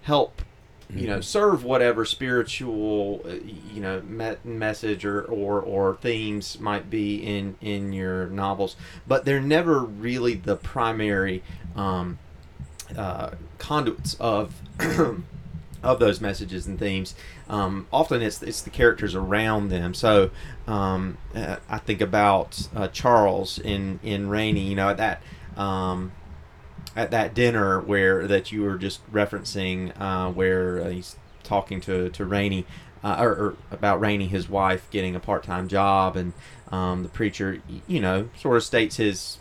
[0.03, 0.42] help
[0.90, 3.35] you know serve whatever spiritual uh,
[3.73, 9.25] you know me- message or, or or themes might be in in your novels but
[9.25, 11.42] they're never really the primary
[11.75, 12.18] um,
[12.97, 14.55] uh, conduits of
[15.85, 17.14] of those messages and themes.
[17.49, 19.94] Um, often it's it's the characters around them.
[19.94, 20.31] So
[20.66, 24.61] um, uh, I think about uh, Charles in in Raney.
[24.62, 25.23] You know at that.
[25.57, 26.12] Um,
[26.97, 32.09] at that dinner where that you were just referencing, uh, where uh, he's talking to
[32.11, 32.66] to Raney,
[33.03, 36.33] uh, or, or about Raney, his wife, getting a part time job, and
[36.70, 39.38] um, the preacher, you know, sort of states his,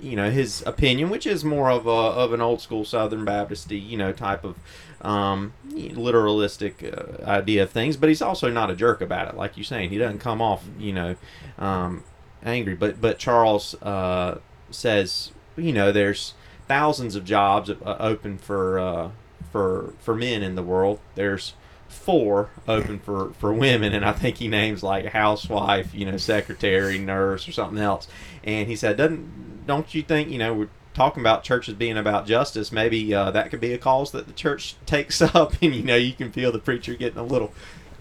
[0.00, 3.70] you know, his opinion, which is more of a of an old school Southern Baptist,
[3.70, 4.56] you know, type of
[5.02, 7.96] um, literalistic uh, idea of things.
[7.96, 9.90] But he's also not a jerk about it, like you're saying.
[9.90, 11.16] He doesn't come off, you know,
[11.58, 12.04] um,
[12.42, 12.74] angry.
[12.74, 14.38] But but Charles uh,
[14.70, 16.34] says, you know, there's
[16.72, 19.10] thousands of jobs uh, open for uh,
[19.50, 20.98] for for men in the world.
[21.16, 21.52] There's
[21.86, 26.98] four open for for women, and I think he names like housewife, you know, secretary,
[26.98, 28.08] nurse, or something else.
[28.42, 32.26] And he said, "Doesn't don't you think you know we're talking about churches being about
[32.26, 32.72] justice?
[32.72, 35.96] Maybe uh, that could be a cause that the church takes up, and you know
[35.96, 37.52] you can feel the preacher getting a little."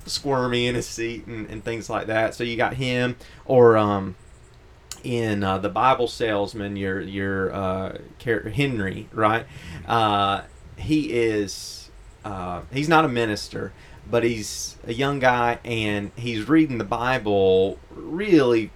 [0.04, 4.16] squirmy in his seat and, and things like that so you got him or um
[5.04, 9.46] in uh, the Bible salesman, your your uh, character Henry, right?
[9.88, 10.42] Uh,
[10.78, 11.90] he is
[12.24, 13.74] uh, he's not a minister,
[14.10, 18.72] but he's a young guy, and he's reading the Bible really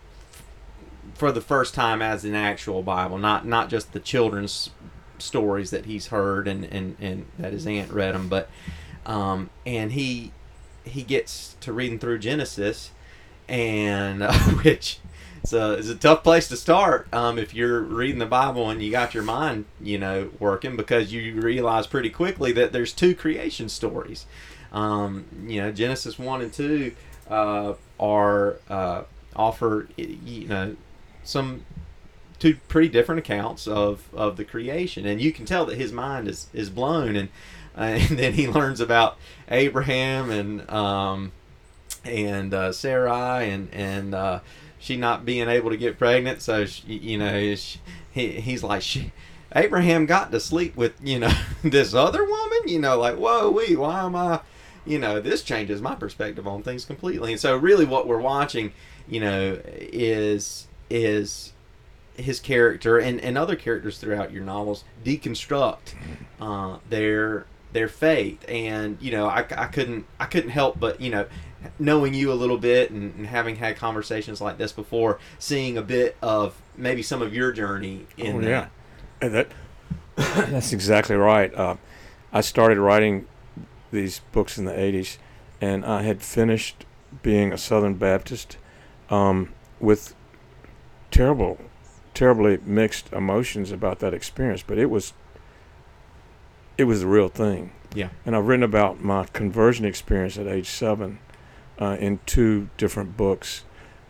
[1.13, 4.69] for the first time as an actual Bible, not not just the children's
[5.17, 8.49] stories that he's heard and and, and that his aunt read him, but
[9.05, 10.31] um, and he
[10.83, 12.91] he gets to reading through Genesis,
[13.47, 14.23] and
[14.63, 14.99] which
[15.45, 18.81] it's a, it's a tough place to start um, if you're reading the Bible and
[18.81, 23.13] you got your mind, you know, working because you realize pretty quickly that there's two
[23.13, 24.25] creation stories.
[24.71, 26.95] Um, you know, Genesis one and two
[27.29, 29.03] uh, are uh,
[29.35, 30.75] offer you know
[31.23, 31.63] some
[32.39, 36.27] two pretty different accounts of, of the creation, and you can tell that his mind
[36.27, 37.29] is, is blown, and
[37.77, 41.33] uh, and then he learns about Abraham and um,
[42.03, 44.39] and uh, Sarai and and uh,
[44.85, 46.41] she not being able to get pregnant.
[46.41, 47.79] So she, you know, she,
[48.11, 49.11] he, he's like, she,
[49.55, 52.59] Abraham got to sleep with you know this other woman.
[52.67, 54.41] You know, like whoa, we, why am I?
[54.85, 57.31] You know, this changes my perspective on things completely.
[57.31, 58.71] And so, really, what we're watching,
[59.07, 61.53] you know, is is
[62.15, 65.95] his character and, and other characters throughout your novels deconstruct
[66.39, 71.11] uh, their their faith and you know I, I couldn't I couldn't help but you
[71.11, 71.25] know
[71.79, 75.81] knowing you a little bit and, and having had conversations like this before seeing a
[75.81, 78.71] bit of maybe some of your journey in oh, that.
[79.21, 79.27] yeah.
[79.27, 79.47] That
[80.15, 81.53] that's exactly right.
[81.53, 81.75] Uh,
[82.31, 83.27] I started writing
[83.91, 85.17] these books in the '80s,
[85.61, 86.85] and I had finished
[87.21, 88.57] being a Southern Baptist
[89.09, 90.15] um, with
[91.11, 91.57] terrible,
[92.13, 94.63] terribly mixed emotions about that experience.
[94.65, 95.13] But it was,
[96.77, 97.71] it was the real thing.
[97.93, 98.09] Yeah.
[98.25, 101.19] And I've written about my conversion experience at age seven
[101.79, 103.63] uh, in two different books.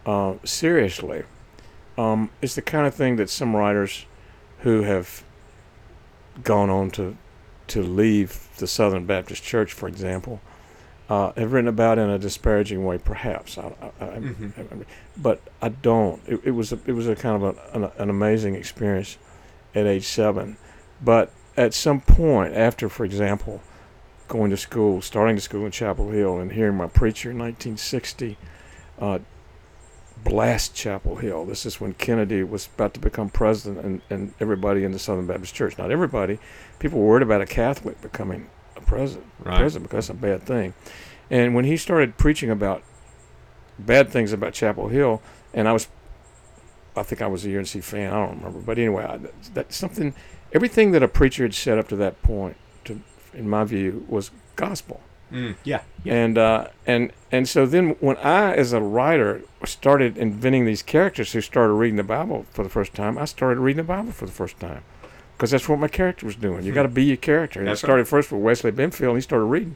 [0.05, 1.23] Uh, seriously,
[1.97, 4.05] um, it's the kind of thing that some writers
[4.59, 5.23] who have
[6.43, 7.15] gone on to
[7.67, 10.39] to leave the Southern Baptist Church, for example,
[11.09, 13.57] uh, have written about in a disparaging way, perhaps.
[13.57, 14.51] I, I, Mhm.
[14.81, 14.85] I-
[15.17, 16.21] but I don't.
[16.27, 19.17] It, it was a, it was a kind of a, an, an amazing experience
[19.73, 20.57] at age seven.
[21.03, 23.61] But at some point, after, for example,
[24.27, 28.37] going to school, starting to school in Chapel Hill, and hearing my preacher in 1960
[28.99, 29.19] uh,
[30.23, 31.45] blast Chapel Hill.
[31.45, 35.27] This is when Kennedy was about to become president, and, and everybody in the Southern
[35.27, 36.39] Baptist Church, not everybody,
[36.79, 39.57] people were worried about a Catholic becoming a president, Right.
[39.59, 40.73] president because that's a bad thing.
[41.29, 42.83] And when he started preaching about
[43.77, 45.21] bad things about Chapel Hill,
[45.53, 45.87] and I was,
[46.95, 49.19] I think I was a UNC fan, I don't remember, but anyway, I,
[49.53, 50.15] that's something,
[50.53, 53.01] everything that a preacher had said up to that point, to,
[53.35, 55.01] in my view, was gospel.
[55.31, 55.81] Mm, yeah.
[56.03, 56.13] Yeah.
[56.13, 61.33] And uh, and and so then when I, as a writer, started inventing these characters
[61.33, 64.25] who started reading the Bible for the first time, I started reading the Bible for
[64.27, 64.83] the first time.
[65.35, 66.63] because that's what my character was doing.
[66.63, 67.59] You got to be your character.
[67.59, 69.75] And That's I started first with Wesley Benfield, and he started reading.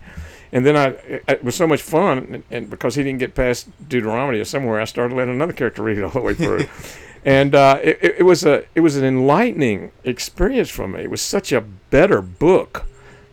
[0.52, 0.86] And then I,
[1.28, 4.80] it was so much fun, and, and because he didn't get past Deuteronomy or somewhere,
[4.80, 6.66] I started letting another character read it all the way through.
[7.26, 11.02] and uh, it, it- it was a, it was an enlightening experience for me.
[11.02, 12.86] It was such a better book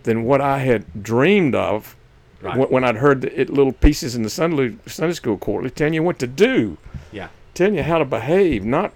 [0.07, 1.95] than what I had dreamed of
[2.43, 2.71] Right.
[2.71, 6.03] when, I'd heard the, it, little pieces in the Sunday, Sunday school quarterly telling you
[6.03, 6.77] what to do,
[7.11, 7.29] Yeah.
[7.55, 8.93] telling you how to behave, not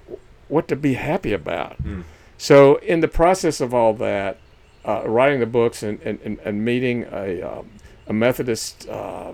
[0.49, 1.83] what to be happy about.
[1.83, 2.05] Mm.
[2.37, 4.37] So, in the process of all that,
[4.85, 7.71] uh, writing the books and, and, and, and meeting a, um,
[8.07, 9.33] a Methodist uh,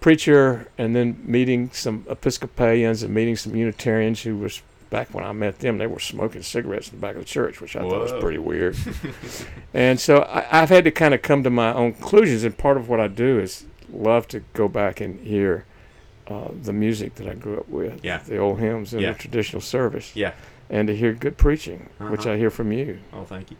[0.00, 4.62] preacher, and then meeting some Episcopalians and meeting some Unitarians who was
[4.96, 7.60] back when I met them, they were smoking cigarettes in the back of the church,
[7.60, 8.78] which I thought was pretty weird.
[9.74, 12.78] and so I, I've had to kind of come to my own conclusions, and part
[12.78, 15.66] of what I do is love to go back and hear
[16.28, 18.18] uh, the music that I grew up with, Yeah.
[18.26, 19.12] the old hymns and Yeah.
[19.12, 20.32] the traditional service Yeah.
[20.70, 22.30] and to hear good preaching, which Uh-huh.
[22.32, 23.00] I hear from you.
[23.12, 23.58] Oh, thank you.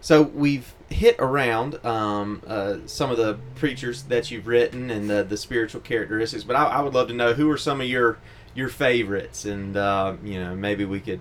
[0.00, 5.22] So we've hit around um, uh, some of the preachers that you've written and the,
[5.22, 8.16] the spiritual characteristics, but I, I would love to know who are some of your
[8.54, 11.20] your favorites, and uh, you know maybe we could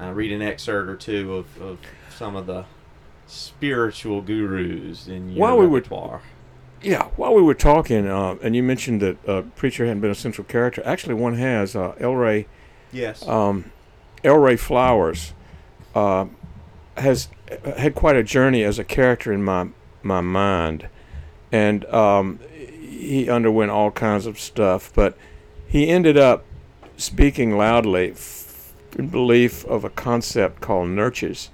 [0.00, 1.78] uh, read an excerpt or two of, of
[2.16, 2.64] some of the
[3.26, 6.20] spiritual gurus in your While we were-.
[6.82, 10.14] Yeah, while we were talking, uh, and you mentioned that uh, preacher hadn't been a
[10.14, 10.82] central character.
[10.84, 11.76] Actually, one has.
[11.76, 12.14] Uh, L.
[12.14, 12.46] Ray,
[12.90, 13.26] Yes.
[13.28, 13.70] um,
[14.24, 14.38] L.
[14.38, 15.34] Ray Flowers,
[15.94, 16.26] uh,
[16.96, 17.28] has
[17.76, 19.68] had quite a journey as a character in my
[20.02, 20.88] my mind,
[21.52, 24.90] and um, he underwent all kinds of stuff.
[24.94, 25.18] But
[25.68, 26.44] he ended up
[27.00, 31.50] speaking loudly f- in belief of a concept called nurtures,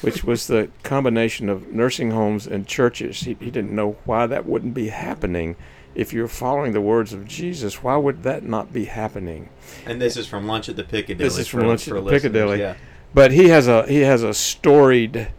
[0.00, 3.20] which was the combination of nursing homes and churches.
[3.20, 5.56] He, he didn't know why that wouldn't be happening.
[5.94, 9.48] If you're following the words of Jesus, why would that not be happening?
[9.86, 11.24] and this is from Lunch at the Piccadilly.
[11.28, 12.60] This is from for- Lunch at the Piccadilly.
[12.60, 12.76] Yeah.
[13.14, 15.32] But he has a he has a storied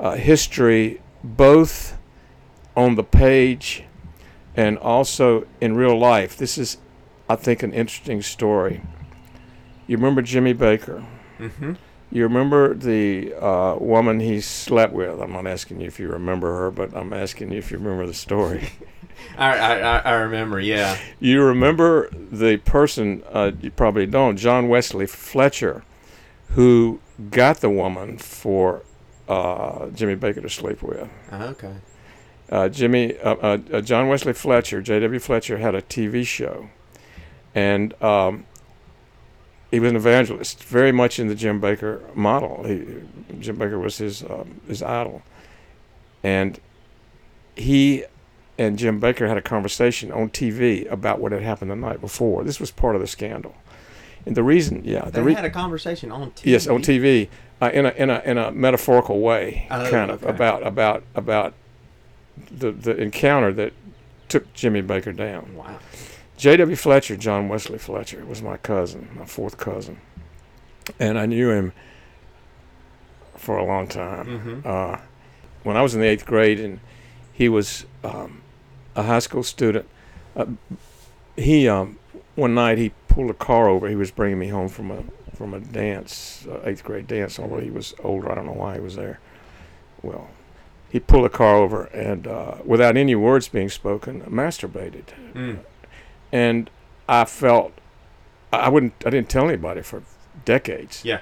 [0.00, 1.96] uh, history both
[2.74, 3.84] on the page
[4.56, 6.36] and also in real life.
[6.36, 6.78] This is,
[7.32, 8.82] I think, an interesting story.
[9.86, 11.04] You remember Jimmy Bakker?
[11.38, 11.72] Mm-hmm.
[12.10, 15.20] You remember the uh, woman he slept with?
[15.20, 18.06] I'm not asking you if you remember her, but I'm asking you if you remember
[18.06, 18.70] the story.
[19.38, 20.60] I, I I- remember.
[20.60, 20.98] Yeah.
[21.20, 25.84] You remember the person, uh, you probably don't, John Wesley Fletcher,
[26.50, 28.82] who got the woman for
[29.28, 31.08] uh, Jimmy Bakker to sleep with.
[31.32, 31.74] Okay.
[32.50, 35.20] Uh, Jimmy, uh, uh, uh, John Wesley Fletcher, J.W.
[35.20, 36.68] Fletcher, had a TV show,
[37.54, 38.46] and um,
[39.70, 42.64] he was an evangelist, very much in the Jim Bakker model.
[42.64, 42.84] He,
[43.40, 45.22] Jim Bakker was his um, his idol,
[46.22, 46.60] and
[47.56, 48.04] he
[48.58, 52.44] and Jim Bakker had a conversation on TV about what had happened the night before.
[52.44, 53.54] This was part of the scandal,
[54.26, 56.42] and the reason, yeah, the They re- had a conversation on TV.
[56.44, 57.28] Yes, on TV,
[57.60, 60.30] uh, in a in a in a metaphorical way, Oh, kind of okay.
[60.34, 61.54] about about about
[62.50, 63.72] the the encounter that
[64.28, 65.54] took Jimmy Bakker down.
[65.56, 65.78] Wow.
[66.42, 66.74] J.W.
[66.74, 70.00] Fletcher, John Wesley Fletcher, was my cousin, my fourth cousin,
[70.98, 71.72] and I knew him
[73.36, 74.26] for a long time.
[74.26, 74.60] Mm-hmm.
[74.64, 74.96] Uh,
[75.62, 76.80] when I was in the eighth grade, and
[77.32, 78.42] he was um,
[78.96, 79.86] a high school student,
[80.34, 80.46] uh,
[81.36, 82.00] he um,
[82.34, 83.88] one night he pulled a car over.
[83.88, 85.04] He was bringing me home from a
[85.36, 87.38] from a dance, uh, eighth grade dance.
[87.38, 89.20] Although he was older, I don't know why he was there.
[90.02, 90.28] Well,
[90.90, 95.60] he pulled a car over and, uh, without any words being spoken, masturbated, Mm.
[96.32, 96.70] And
[97.08, 97.72] I felt
[98.52, 98.94] I wouldn't.
[99.06, 100.02] I didn't tell anybody for
[100.44, 101.04] decades.
[101.04, 101.20] Yeah.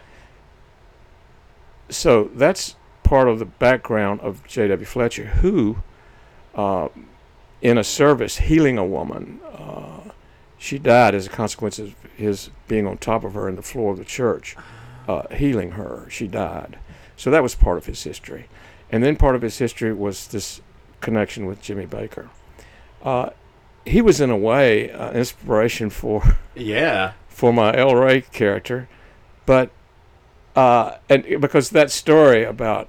[1.88, 4.84] So that's part of the background of J.W.
[4.84, 5.78] Fletcher, who,
[6.54, 6.88] uh,
[7.60, 10.10] in a service healing a woman, uh,
[10.58, 13.92] she died as a consequence of his being on top of her in the floor
[13.92, 14.56] of the church,
[15.08, 16.06] uh, healing her.
[16.10, 16.78] She died.
[17.16, 18.48] So that was part of his history.
[18.90, 20.60] And then part of his history was this
[21.00, 22.28] connection with Jimmy Bakker.
[23.90, 26.22] He was, in a way, uh, inspiration for
[26.54, 27.12] Yeah.
[27.28, 27.94] for my L.
[27.94, 28.88] Ray character,
[29.46, 29.70] but
[30.56, 32.88] uh, and because that story about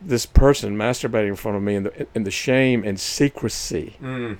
[0.00, 4.38] this person masturbating in front of me and the and the shame and secrecy Mm.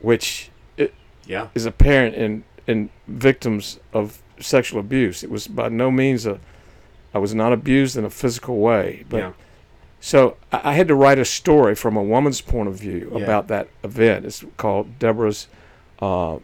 [0.00, 0.50] which
[1.26, 1.48] Yeah.
[1.54, 5.22] is apparent in in victims of sexual abuse.
[5.22, 6.38] It was by no means a
[7.12, 9.32] I was not abused in a physical way, but yeah.
[10.00, 13.22] So I had to write a story from a woman's point of view Yeah.
[13.22, 14.24] about that event.
[14.24, 15.46] It's called Deborah's
[16.00, 16.38] uh,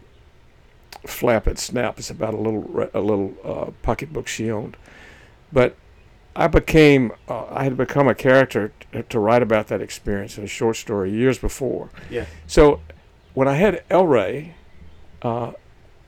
[1.05, 1.97] Flap and Snap.
[1.97, 4.77] It's about a little a little uh, pocketbook she owned.
[5.51, 5.75] But
[6.35, 10.43] I became uh, I had become a character t- to write about that experience in
[10.43, 11.89] a short story years before.
[12.11, 12.25] Yeah.
[12.45, 12.81] So
[13.33, 14.05] when I had L.
[14.05, 14.53] Ray,
[15.23, 15.53] uh,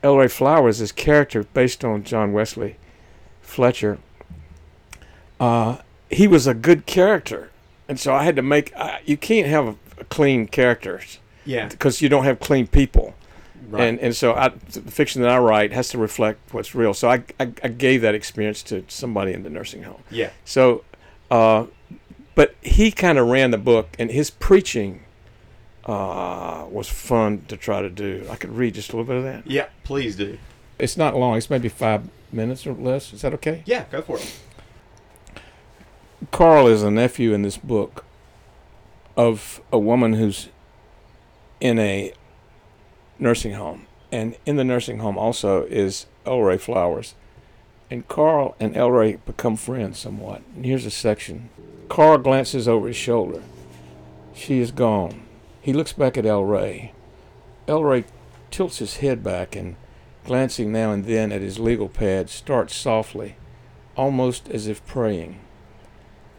[0.04, 0.16] L.
[0.18, 2.76] Ray Flowers, this character based on John Wesley
[3.42, 3.98] Fletcher,
[5.40, 5.78] uh,
[6.10, 7.50] he was a good character,
[7.88, 8.72] and so I had to make.
[8.76, 11.68] Uh, you can't have a, a clean characters Yeah.
[11.68, 13.14] because you don't have clean people.
[13.68, 13.82] Right.
[13.84, 16.92] And and so I, the fiction that I write has to reflect what's real.
[16.94, 20.02] So I, I, I gave that experience to somebody in the nursing home.
[20.10, 20.30] yeah.
[20.44, 20.82] So,
[21.30, 21.66] uh,
[22.34, 25.02] but he kind of ran the book, and his preaching
[25.84, 28.26] uh, was fun to try to do.
[28.30, 29.46] I could read just a little bit of that.
[29.50, 29.66] Yeah.
[29.84, 30.38] Please do.
[30.78, 31.36] It's not long.
[31.36, 32.02] It's maybe five
[32.32, 33.12] minutes or less.
[33.12, 33.62] Is that okay?
[33.66, 33.84] Yeah.
[33.90, 34.36] Go for it.
[36.30, 38.04] Carl is a nephew in this book
[39.16, 40.50] of a woman who's
[41.60, 42.12] in a
[43.18, 43.86] nursing home.
[44.12, 46.40] And in the nursing home also is L.
[46.40, 47.14] Ray Flowers.
[47.90, 48.90] And Carl and L.
[48.90, 50.42] Ray become friends somewhat.
[50.54, 51.48] And here's a section.
[51.88, 53.42] Carl glances over his shoulder.
[54.34, 55.22] She is gone.
[55.60, 56.44] He looks back at L.
[56.44, 56.92] Ray.
[57.66, 58.04] Elray
[58.50, 59.76] tilts his head back and,
[60.24, 63.36] glancing now and then at his legal pad, starts softly,
[63.96, 65.40] almost as if praying.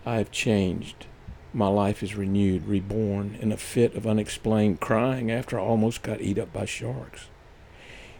[0.06, 1.06] I have changed.
[1.54, 6.22] My life is renewed, reborn in a fit of unexplained crying after I almost got
[6.22, 7.28] eat up by sharks.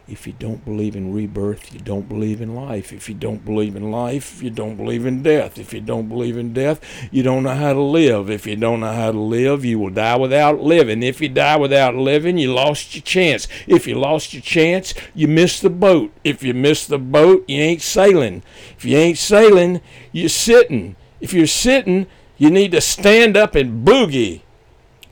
[0.06, 2.92] If you don't believe in rebirth, you don't believe in life.
[2.92, 5.58] If you don't believe in life, you don't believe in death.
[5.58, 6.80] If you don't believe in death,
[7.10, 8.28] you don't know how to live.
[8.28, 11.02] If you don't know how to live, you will die without living.
[11.02, 13.48] If you die without living, you lost your chance.
[13.66, 16.12] If you lost your chance, you missed the boat.
[16.22, 18.42] If you missed the boat, you ain't sailing.
[18.76, 19.80] If you ain't sailing,
[20.12, 20.96] you're sitting.
[21.22, 24.42] If you're sitting, you need to stand up and boogie.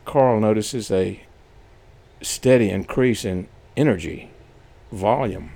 [0.04, 1.22] Carl notices a
[2.20, 3.46] steady increase in
[3.76, 4.32] energy,
[4.90, 5.52] volume.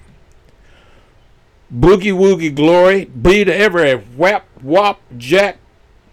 [1.74, 5.58] Boogie woogie glory be to every whap wop jack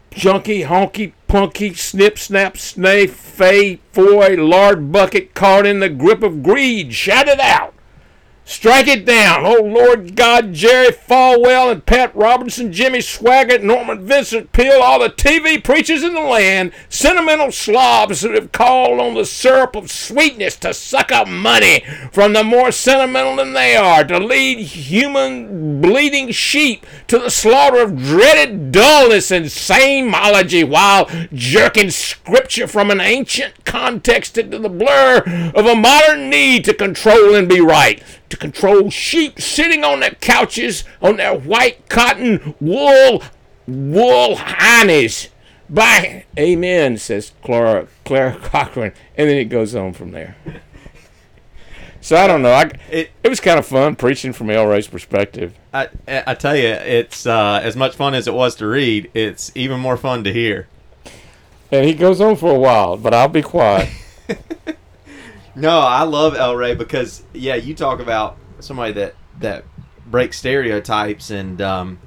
[0.10, 6.42] junkie honky punky snip snap snay fay foy lard bucket caught in the grip of
[6.42, 7.74] greed shout it out
[8.52, 9.46] Strike it down.
[9.46, 15.10] Oh, Lord God, Jerry Falwell and Pat Robertson, Jimmy Swaggart, Norman Vincent Peale, all the
[15.10, 20.58] TV preachers in the land, sentimental slobs that have called on the syrup of sweetness
[20.58, 26.32] to suck up money from the more sentimental than they are, to lead human bleeding
[26.32, 33.64] sheep to the slaughter of dreaded dullness and samology while jerking scripture from an ancient
[33.64, 35.20] context into the blur
[35.56, 40.12] of a modern need to control and be right to control sheep sitting on their
[40.12, 43.22] couches on their white cotton wool
[43.68, 45.30] wool harness.
[45.70, 50.36] By amen, says Clara Clara Cochran, and then it goes on from there.
[52.02, 52.52] So I don't know.
[52.52, 54.66] I, It- it was kind of fun preaching from L.
[54.66, 55.54] Ray's perspective.
[55.74, 59.10] I, I tell you, it's uh, as much fun as it was to read.
[59.14, 60.68] It's even more fun to hear.
[61.72, 63.88] And he goes on for a while, but I'll be quiet.
[65.56, 66.56] No, I love L.
[66.56, 69.66] Ray because yeah, you talk about somebody that that
[70.06, 72.00] breaks stereotypes, and um,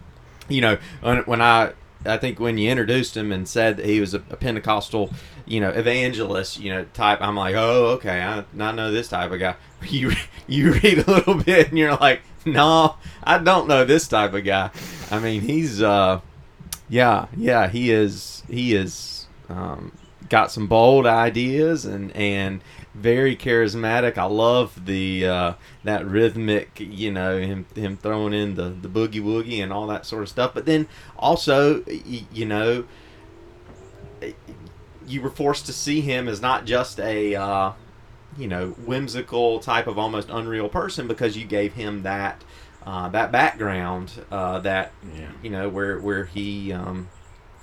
[0.48, 1.72] you know when, when I
[2.06, 5.10] I think when you introduced him and said that he was a, a Pentecostal,
[5.46, 9.30] you know, evangelist, you know, type, I'm like, oh, okay, I, I know this type
[9.32, 9.56] of guy.
[9.84, 10.12] You
[10.46, 14.42] you read a little bit and you're like, no, I don't know this type of
[14.42, 14.70] guy.
[15.10, 16.20] I mean, he's uh,
[16.88, 19.92] yeah, yeah, he is he is um,
[20.30, 22.62] got some bold ideas and and
[22.94, 24.16] very charismatic.
[24.18, 29.22] I love the uh, that rhythmic, you know, him him throwing in the the boogie
[29.22, 30.52] woogie and all that sort of stuff.
[30.54, 30.86] But then
[31.18, 32.84] also, y- you know,
[35.06, 37.72] you were forced to see him as not just a uh,
[38.38, 42.42] you know whimsical type of almost unreal person because you gave him that
[42.86, 45.28] uh, that background uh, that Yeah.
[45.42, 47.08] you know where where he um,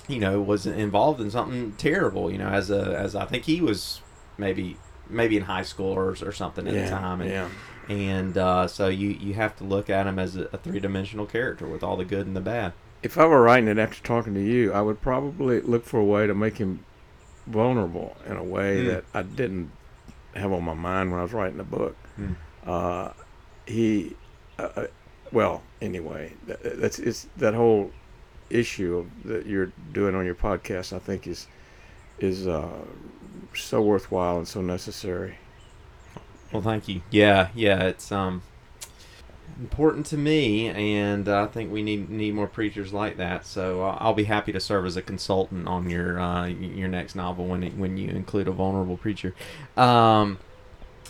[0.07, 3.59] you know was involved in something terrible you know as a as I think he
[3.61, 4.01] was
[4.38, 4.77] maybe
[5.12, 7.49] maybe in high school or, or something at yeah, the time and yeah.
[7.89, 11.26] and uh, so you you have to look at him as a, a three dimensional
[11.26, 14.34] character with all the good and the bad If I were writing it after talking
[14.34, 16.86] to you, I would probably look for a way to make him
[17.47, 18.88] vulnerable in a way Mm.
[18.88, 19.72] that I didn't
[20.36, 21.95] have on my mind when I was writing the book.
[22.20, 22.36] Mm.
[22.66, 23.12] Uh,
[23.66, 24.16] he,
[24.59, 24.88] uh, uh,
[25.32, 27.91] well, anyway, that, that's it's that whole
[28.49, 30.93] issue of, that you're doing on your podcast.
[30.93, 31.47] I think is
[32.24, 32.86] is uh,
[33.55, 35.38] so worthwhile and so necessary.
[36.51, 37.01] Well, thank you.
[37.09, 38.43] Yeah, yeah, it's um
[39.59, 43.45] important to me, and I think we need need more preachers like that.
[43.45, 47.45] So I'll be happy to serve as a consultant on your uh, your next novel
[47.45, 49.34] when it, when you include a vulnerable preacher.
[49.78, 50.39] Um,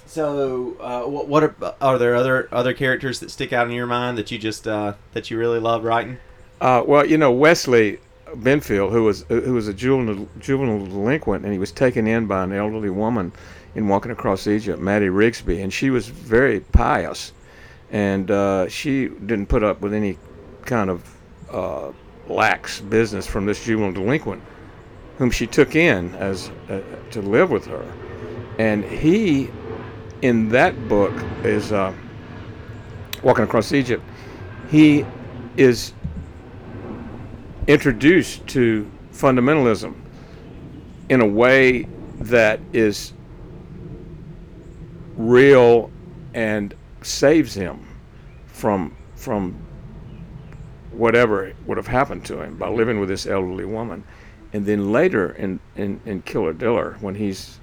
[0.05, 3.87] so uh, what what are, are there other other characters that stick out in your
[3.87, 6.17] mind that you just uh, that you really love writing?
[6.59, 7.99] Uh, well, you know Wesley
[8.35, 12.43] Benfield, who was who was a juvenile juvenile delinquent, and he was taken in by
[12.43, 13.31] an elderly woman
[13.75, 17.33] in walking across Egypt, Mattie Rigsbee, and she was very pious,
[17.91, 20.17] and uh, she didn't put up with any
[20.65, 21.15] kind of
[21.51, 21.91] uh,
[22.27, 24.41] lax business from this juvenile delinquent,
[25.17, 27.85] whom she took in as uh, to live with her,
[28.59, 29.49] and he,
[30.21, 31.13] in that book,
[31.43, 31.93] is uh,
[33.23, 34.03] walking across Egypt.
[34.69, 35.05] He
[35.57, 35.93] is
[37.71, 39.95] introduced to fundamentalism
[41.09, 41.83] in a way
[42.19, 43.13] that is
[45.15, 45.89] real
[46.33, 47.85] and saves him
[48.47, 49.55] from from
[50.91, 54.03] whatever would have happened to him by living with this elderly woman.
[54.53, 57.59] And then later in, in, in Killer Diller, when he's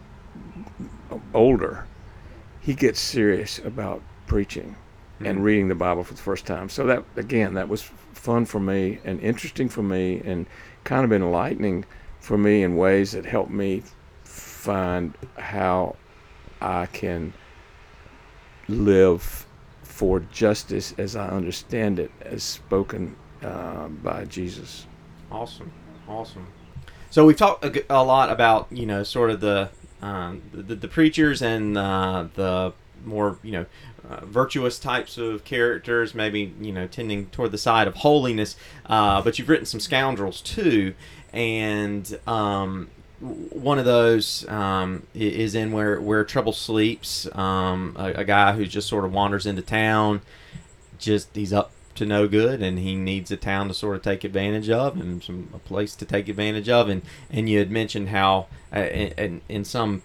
[1.34, 1.86] older,
[2.60, 4.76] he gets serious about preaching
[5.18, 5.42] and mm-hmm.
[5.42, 6.68] reading the Bible for the first time.
[6.68, 10.46] So that again, that was fun for me and interesting for me and
[10.84, 11.84] kind of enlightening
[12.20, 13.82] for me in ways that helped me
[14.24, 15.96] find how
[16.60, 17.32] I can
[18.68, 19.46] live
[19.82, 24.86] for justice as I understand it, as spoken uh, by Jesus.
[25.30, 25.72] Awesome,
[26.08, 26.46] awesome.
[27.10, 29.70] So we've talked a lot about you know sort of the
[30.02, 32.72] um, the, the preachers and uh, the
[33.04, 33.66] more you know
[34.08, 38.56] uh, virtuous types of characters, maybe you know tending toward the side of holiness.
[38.86, 40.94] Uh, but you've written some scoundrels too,
[41.32, 42.88] and um,
[43.20, 47.28] one of those um, is in where where trouble sleeps.
[47.36, 50.22] Um, a, a guy who just sort of wanders into town,
[50.98, 54.22] just he's up to no good, and he needs a town to sort of take
[54.22, 56.88] advantage of, and some a place to take advantage of.
[56.88, 60.02] And and you had mentioned how uh, in, in- in some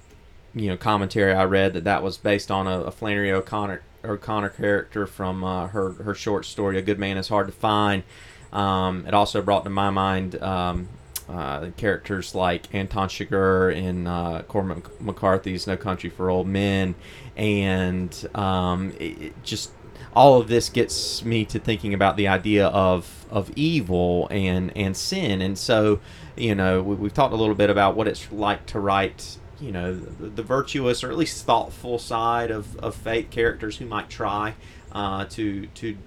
[0.56, 4.50] you know commentary I read that that was based on a, a Flannery O'Connor O'Connor
[4.50, 8.04] character from uh, her her short story "A Good Man Is Hard to Find."
[8.52, 10.88] Um, it also brought to my mind um,
[11.28, 16.96] uh, characters like Anton Chigurh in uh, Cormac McCarthy's "No Country for Old Men,"
[17.36, 19.72] and um, it, it just
[20.16, 24.96] all of this gets me to thinking about the idea of of evil and and
[24.96, 26.00] sin and so
[26.36, 29.96] you know we've talked a little bit about what it's like to write you know
[29.96, 34.54] the, the virtuous or at least thoughtful side of, of faith characters who might try
[34.92, 35.98] uh, to to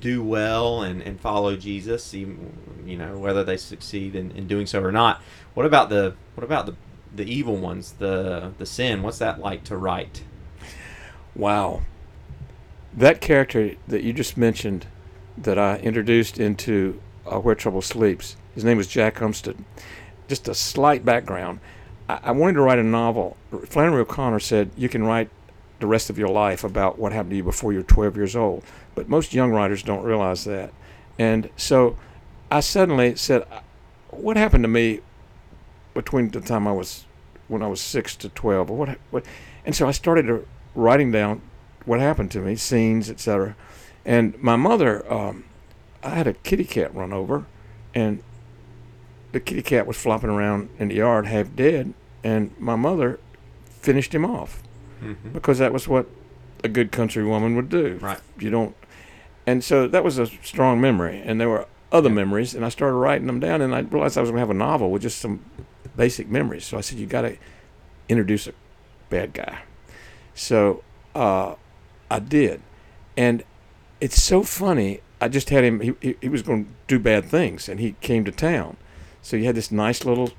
[0.00, 4.82] do well and, and follow Jesus you know whether they succeed in, in doing so
[4.82, 5.22] or not
[5.54, 6.74] what about the what about the
[7.14, 10.22] the evil ones the the sin what's that like to write
[11.34, 11.82] Wow.
[12.92, 14.86] That character that you just mentioned,
[15.36, 19.56] that I introduced into uh, Where Trouble Sleeps, his name was Jack Umstead.
[20.28, 21.58] Just a slight background.
[22.08, 23.36] I, wanted to write a novel.
[23.66, 25.30] Flannery O'Connor said you can write
[25.80, 28.62] the rest of your life about what happened to you before you're 12 years old.
[28.94, 30.72] But most young writers don't realize that.
[31.18, 31.96] And so
[32.50, 33.46] I suddenly said,
[34.10, 35.00] what happened to me
[35.94, 37.06] between the time I was,
[37.48, 38.70] when I was 6 to 12?
[38.70, 39.24] Or what, what?
[39.64, 41.40] And so I started writing down
[41.86, 43.56] what happened to me, scenes, etc.
[44.04, 45.44] And my mother, um,
[46.02, 47.46] I had a kitty cat run over,
[47.94, 48.22] and
[49.34, 51.92] the kitty cat was flopping around in the yard, half dead.
[52.22, 53.18] And my mother
[53.66, 54.62] finished him off
[55.02, 55.30] mm-hmm.
[55.30, 56.06] because that was what
[56.62, 57.98] a good country woman would do.
[58.00, 58.20] Right.
[58.38, 58.74] You don't.
[59.46, 62.14] And so that was a strong memory, and there were other Yeah.
[62.14, 64.48] memories, and I started writing them down, and I realized I was going to have
[64.48, 65.40] a novel with just some
[65.96, 66.64] basic memories.
[66.64, 67.36] So I said, you got to
[68.08, 68.52] introduce a
[69.10, 69.58] bad guy.
[70.34, 70.82] So
[71.14, 71.56] uh,
[72.10, 72.62] I did,
[73.18, 73.44] and
[74.00, 75.00] it's so funny.
[75.20, 75.80] I just had him.
[75.80, 78.78] He, he, he was going to do bad things, and he came to town.
[79.24, 80.32] So you had this nice little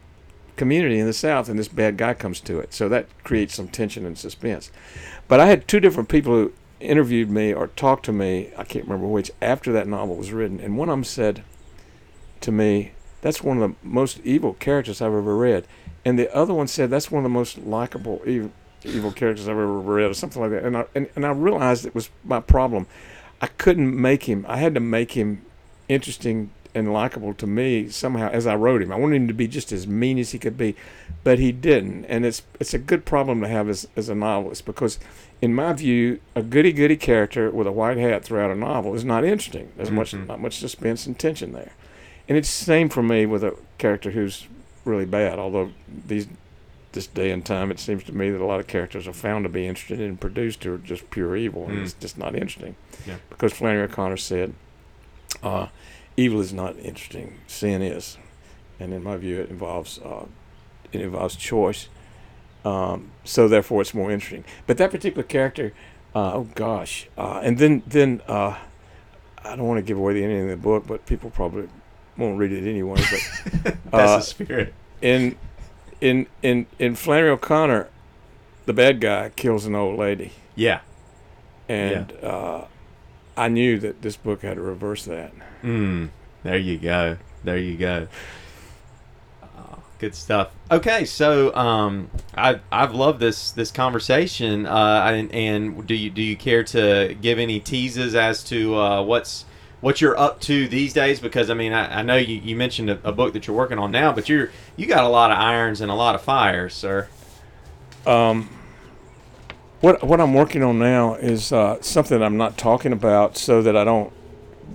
[0.57, 2.71] community in the South, and this bad guy comes to it.
[2.71, 4.71] So that creates some tension and suspense.
[5.27, 8.51] But I had two different people who interviewed me or talked to me.
[8.55, 11.43] I can't remember which after that novel was written, and one of them said
[12.41, 15.65] to me, "That's one of the most evil characters I've ever read,"
[16.05, 18.51] and the other one said, "That's one of the most likable evil,
[18.83, 20.63] evil characters I've ever read," or something like that.
[20.63, 22.85] And I and, and I realized it was my problem.
[23.41, 24.45] I couldn't make him.
[24.47, 25.41] I had to make him
[25.89, 28.91] interesting and likable to me somehow as I wrote him.
[28.91, 30.75] I wanted him to be just as mean as he could be,
[31.23, 32.05] but he didn't.
[32.05, 34.99] And it's it's a good problem to have as as a novelist because,
[35.41, 39.05] in my view, a goody goody character with a white hat throughout a novel is
[39.05, 39.71] not interesting.
[39.77, 40.27] There's much Mhm.
[40.27, 41.71] not much suspense and tension there,
[42.27, 44.45] and it's the same for me with a character who's
[44.83, 45.39] really bad.
[45.39, 45.71] Although
[46.07, 46.27] these
[46.91, 49.43] this day and time, it seems to me that a lot of characters are found
[49.43, 51.83] to be interesting and produced who are just pure evil, and Mm.
[51.83, 52.75] it's just not interesting.
[53.05, 53.15] Yeah.
[53.29, 54.53] Because Flannery O'Connor said,
[55.43, 55.67] uh,
[56.17, 58.17] "Evil is not interesting; sin is,"
[58.79, 60.25] and in my view, it involves uh,
[60.91, 61.87] it involves choice.
[62.63, 64.43] Um, so therefore, it's more interesting.
[64.65, 65.73] But that particular character,
[66.15, 68.57] uh, oh gosh, uh, and then then uh,
[69.43, 71.67] I don't want to give away the ending of the book, but people probably
[72.17, 72.99] won't read it anyway.
[73.63, 74.73] But That's Uh, the spirit.
[75.01, 75.35] in
[76.01, 77.87] in in in Flannery O'Connor,
[78.65, 80.79] the bad guy kills an old lady, Yeah.
[81.69, 82.65] and uh,
[83.37, 85.33] I knew that this book had to reverse that.
[85.63, 86.09] Mm,
[86.43, 87.17] there you go.
[87.43, 88.07] There you go.
[89.43, 90.51] Oh, good stuff.
[90.71, 94.65] Okay, so um, I I've loved this this conversation.
[94.65, 99.03] Uh, and, and do you do you care to give any teases as to uh,
[99.03, 99.45] what's
[99.81, 101.19] what you're up to these days?
[101.19, 103.77] Because I mean, I, I know you, you mentioned a, a book that you're working
[103.77, 106.73] on now, but you're you got a lot of irons and a lot of fires,
[106.73, 107.07] sir.
[108.05, 108.49] Um,
[109.81, 113.75] what what I'm working on now is uh, something I'm not talking about, so that
[113.75, 114.11] I don't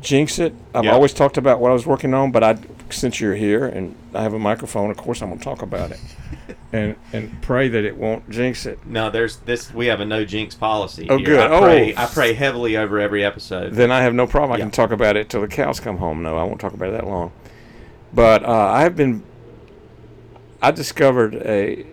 [0.00, 0.54] jinx it.
[0.74, 0.92] I've Yeah.
[0.92, 2.56] always talked about what I was working on, but I
[2.90, 5.90] since you're here and I have a microphone, of course I'm going to talk about
[5.92, 6.00] it,
[6.72, 8.78] and and pray that it won't jinx it.
[8.86, 9.72] No, there's this.
[9.72, 11.06] We have a no jinx policy.
[11.10, 11.26] Oh, here.
[11.26, 11.40] good.
[11.50, 12.02] I pray, Oh.
[12.02, 13.74] I pray heavily over every episode.
[13.74, 14.52] Then I have no problem.
[14.52, 14.64] I Yeah.
[14.64, 16.22] can talk about it till the cows come home.
[16.22, 17.30] No, I won't talk about it that long.
[18.12, 19.22] But uh, I have been.
[20.62, 21.86] I discovered a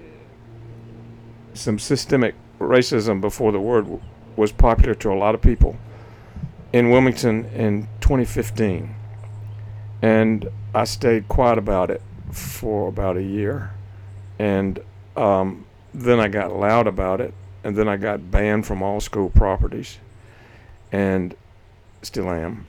[1.54, 4.00] some systemic racism before the word
[4.36, 5.78] was popular to a lot of people
[6.74, 8.94] in Wilmington in 2015,
[10.02, 12.02] and I stayed quiet about it
[12.32, 13.72] for about a year,
[14.38, 14.80] and
[15.16, 17.34] um, then I got loud about it,
[17.64, 19.98] and then I got banned from all school properties,
[20.92, 21.36] and
[22.02, 22.66] still am.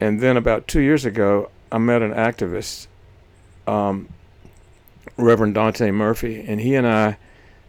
[0.00, 2.86] And then about two years ago, I met an activist,
[3.66, 4.08] um,
[5.16, 7.18] Reverend Dante Murphy, and he and I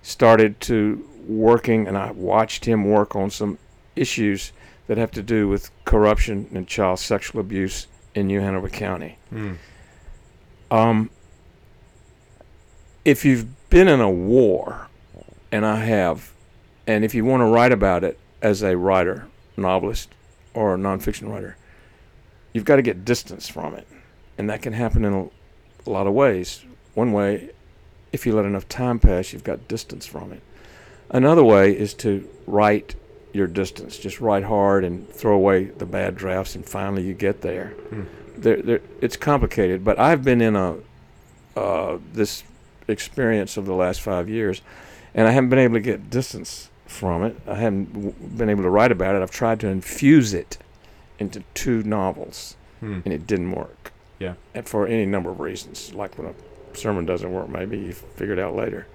[0.01, 3.59] started to working, and I watched him work on some
[3.95, 4.51] issues
[4.87, 9.17] that have to do with corruption and child sexual abuse in New Hanover County.
[9.29, 9.53] Hmm.
[10.71, 11.09] Um,
[13.05, 14.87] if you've been in a war,
[15.51, 16.31] and I have,
[16.87, 20.09] and if you want to write about it as a writer, novelist,
[20.53, 21.55] or a nonfiction writer,
[22.53, 23.87] you've got to get distance from it.
[24.37, 25.23] And that can happen in a,
[25.87, 26.63] a lot of ways.
[26.93, 27.51] One way,
[28.11, 30.41] if you let enough time pass, you've got distance from it.
[31.09, 32.95] Another way is to write
[33.33, 33.97] your distance.
[33.97, 37.69] Just write hard and throw away the bad drafts, and finally you get there.
[37.89, 38.03] Hmm.
[38.37, 40.77] There, there, it's complicated, but I've been in a
[41.57, 42.43] uh, this
[42.87, 44.61] experience of the last five years,
[45.13, 47.35] and I haven't been able to get distance from it.
[47.47, 49.21] I haven't w- been able to write about it.
[49.21, 50.57] I've tried to infuse it
[51.19, 52.99] into two novels, Hmm.
[53.03, 53.91] and it didn't work.
[54.19, 54.35] Yeah.
[54.55, 58.33] And for any number of reasons, like when a sermon doesn't work, maybe you figure
[58.33, 58.87] it out later.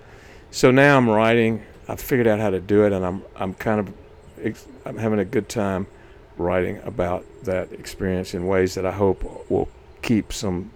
[0.51, 1.63] So now I'm writing.
[1.89, 3.95] I've figured out how to do it, and I'm I'm kind of
[4.43, 5.87] ex- I'm having a good time
[6.37, 9.69] writing about that experience in ways that I hope will
[10.03, 10.71] keep some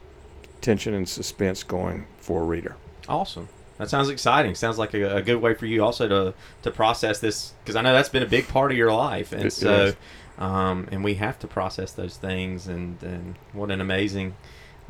[0.61, 2.77] tension and suspense going for a reader.
[3.09, 3.49] Awesome.
[3.79, 4.55] That sounds exciting.
[4.55, 7.83] Sounds like a, a good way for you also to to process this because I
[7.83, 9.95] know that's been a big part of your life, and It so
[10.39, 12.67] um, and we have to process those things.
[12.67, 14.35] And and what an amazing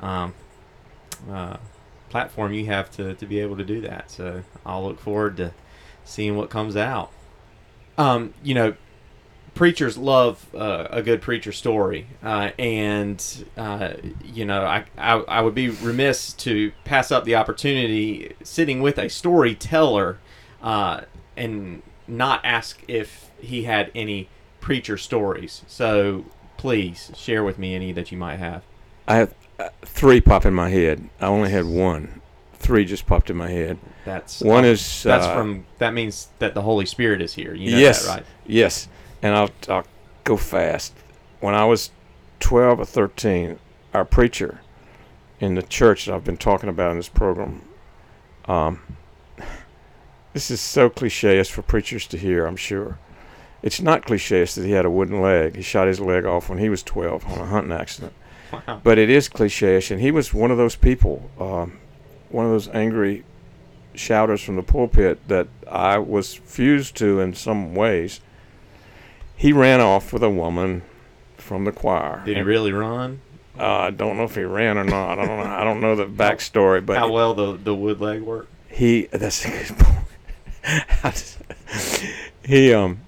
[0.01, 0.35] um,
[1.31, 1.59] uh,
[2.09, 4.11] platform you have to to be able to do that.
[4.11, 5.53] So I'll look forward to
[6.09, 7.13] seeing what comes out.
[7.97, 8.75] Um, you know,
[9.55, 13.95] preachers love uh, a good preacher story, uh, and uh,
[14.25, 18.99] you know, I, I I would be remiss to pass up the opportunity sitting with
[18.99, 20.19] a storyteller,
[20.63, 21.03] uh,
[21.37, 24.29] and not ask if he had any
[24.61, 25.63] preacher stories.
[25.67, 26.25] So
[26.57, 28.63] please share with me any that you might have.
[29.07, 31.09] I have uh, three pop in my head.
[31.21, 32.21] I only had one.
[32.59, 33.79] Three just popped in my head.
[34.05, 37.55] That's One is that's uh, from that means that the Holy Spirit is here.
[37.55, 38.27] You know yes, that, right?
[38.47, 38.89] Yes,
[39.23, 39.87] and I'll I'll
[40.25, 40.95] go fast.
[41.41, 41.91] When I was
[42.41, 43.59] twelve or thirteen,
[43.95, 44.61] our preacher
[45.41, 47.63] in the church that I've been talking about in this program,
[48.47, 48.81] um,
[50.33, 52.47] this is so cliche-ish for preachers to hear.
[52.47, 52.99] I'm sure
[53.63, 55.57] it's not cliche-ish that he had a wooden leg.
[55.57, 58.15] He shot his leg off when he was twelve on a hunting accident.
[58.53, 58.81] Wow.
[58.83, 61.79] But it is cliche-ish, and he was one of those people, um,
[62.31, 63.24] one of those angry
[63.95, 68.20] shouters from the pulpit that I was fused to in some ways.
[69.37, 70.83] He ran off with a woman
[71.37, 72.22] from the choir.
[72.24, 73.20] Did he really run?
[73.59, 75.18] uh, I don't know if he ran or not.
[75.18, 75.43] I don't know.
[75.53, 78.51] I don't know the backstory, but How well the the wood leg worked?
[78.68, 79.95] he that's a good point.
[82.45, 83.01] he um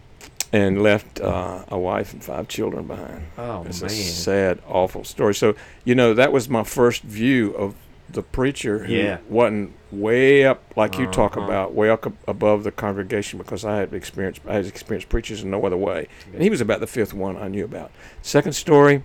[0.52, 3.24] and left uh, a wife and five children behind.
[3.38, 3.90] Oh It's man.
[3.90, 5.32] a sad, awful story.
[5.34, 5.54] So,
[5.84, 7.76] you know, that was my first view of
[8.12, 9.18] the preacher who Yeah.
[9.28, 11.46] wasn't way up like you talk Uh-huh.
[11.46, 15.50] about, way up above the congregation because I had experienced I had experienced preachers in
[15.50, 16.08] no other way.
[16.32, 17.90] And he was about the fifth one I knew about.
[18.22, 19.02] Second story.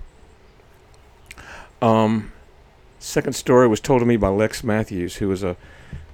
[1.82, 2.32] Um,
[3.00, 5.56] second story was told to me by Lex Matthews, who was a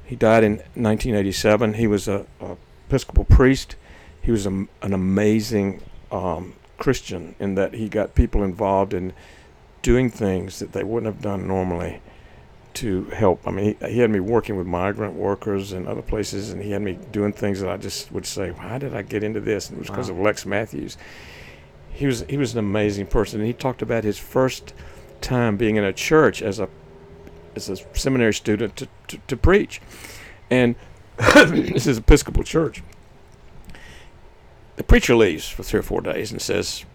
[0.06, 1.76] he died in 1987.
[1.76, 2.58] He was a, a
[2.90, 3.78] Episcopal priest.
[4.22, 5.82] He was a, an amazing
[6.12, 9.14] um, Christian in that he got people involved in
[9.82, 12.02] doing things that they wouldn't have done normally
[12.76, 13.48] to help.
[13.48, 16.72] I mean, he, he had me working with migrant workers and other places, and he
[16.72, 19.70] had me doing things that I just would say, "Why did I get into this?"
[19.70, 20.18] And it was because Wow.
[20.18, 20.98] of Lex Matthews.
[21.94, 24.74] He was he was an amazing person, and he talked about his first
[25.20, 26.70] time being in a church as a
[27.56, 29.82] as a seminary student to, to, to preach.
[30.50, 30.76] And
[31.18, 32.82] this is Episcopal church.
[34.78, 36.86] The preacher leaves for three or four days and says,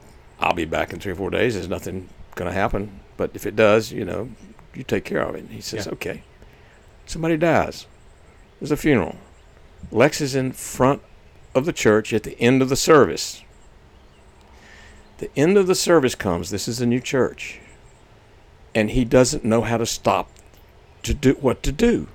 [0.40, 1.54] I'll be back in three or four days.
[1.54, 3.00] There's nothing going to happen.
[3.16, 4.30] But if it does, you know,
[4.76, 5.40] you take care of it.
[5.40, 5.92] And he says, Yeah.
[5.92, 6.22] okay.
[7.06, 7.86] Somebody dies.
[8.60, 9.16] There's a funeral.
[9.90, 11.02] Lex is in front
[11.54, 13.42] of the church at the end of the service.
[15.18, 16.50] The end of the service comes.
[16.50, 17.60] This is a new church.
[18.74, 20.28] And he doesn't know how to stop
[21.02, 22.08] to do what to do.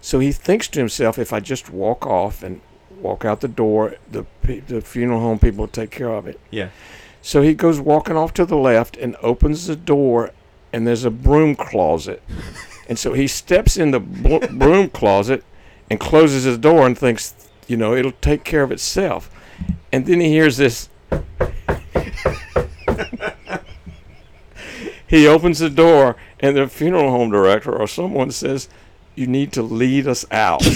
[0.00, 2.60] So he thinks to himself, if I just walk off and
[3.00, 6.38] walk out the door, the, the funeral home people will take care of it.
[6.50, 6.68] Yeah.
[7.22, 10.30] So he goes walking off to the left and opens the door,
[10.74, 12.20] and there's a broom closet.
[12.88, 15.44] and so he steps in the broom closet
[15.88, 17.32] and closes his door and thinks,
[17.68, 19.30] you know, it'll take care of itself.
[19.92, 20.88] And then he hears this.
[25.06, 28.68] he opens the door, and the funeral home director or someone says,
[29.14, 30.62] You need to lead us out.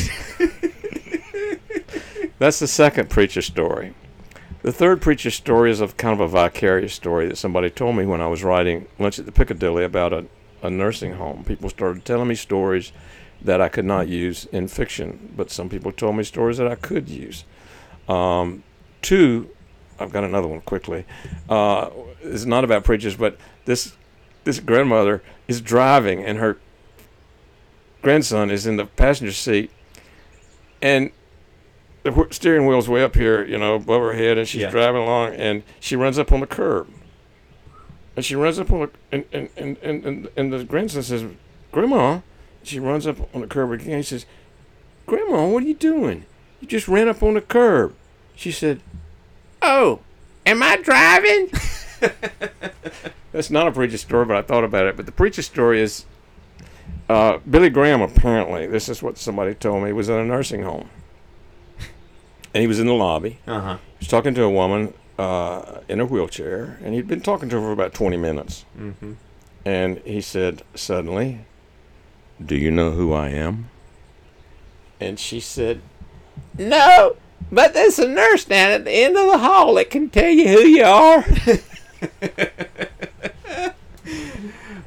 [2.38, 3.94] That's the second preacher story.
[4.62, 8.04] The third preacher story is of kind of a vicarious story that somebody told me
[8.04, 10.26] when I was writing Lunch at the Piccadilly about a,
[10.62, 11.44] a nursing home.
[11.44, 12.92] People started telling me stories
[13.40, 16.74] that I could not use in fiction, but some people told me stories that I
[16.74, 17.44] could use.
[18.09, 18.64] Um,
[19.00, 19.48] two,
[20.00, 21.04] I've got another one quickly.
[21.48, 21.90] Uh,
[22.22, 23.94] it's not about preachers, but this
[24.42, 26.59] this grandmother is driving and her
[28.02, 29.70] grandson is in the passenger seat,
[30.80, 31.11] and
[32.11, 34.70] the steering wheel's way up here, you know, above her head, and she's Yeah.
[34.70, 36.88] driving along, and she runs up on the curb.
[38.16, 41.24] And she runs up on the and and, and, and, and, and the grandson says,
[41.72, 42.20] "Grandma,"
[42.64, 43.98] she runs up on the curb again.
[43.98, 44.26] He says,
[45.06, 46.24] "Grandma, what are you doing?
[46.61, 47.94] You just ran up on the curb."
[48.34, 48.80] She said,
[49.62, 50.00] "Oh,
[50.44, 51.50] am I driving?"
[53.32, 54.96] That's not a preacher story, but I thought about it.
[54.96, 56.04] But the preacher story is
[57.09, 58.00] uh, Billy Graham.
[58.02, 60.88] Apparently, this is what somebody told me was in a nursing home,
[62.55, 63.38] and he was in the lobby.
[63.46, 63.76] Uh huh.
[63.99, 67.57] He was talking to a woman uh, in a wheelchair, and he'd been talking to
[67.57, 68.64] her for about 20 minutes.
[68.78, 69.12] Mm-hmm.
[69.64, 71.40] And he said suddenly,
[72.44, 73.68] Do you know who I am?
[75.01, 75.80] And she said,
[76.57, 77.16] No,
[77.53, 80.49] but there's a nurse down at the end of the hall that can tell you
[80.49, 81.24] who you are.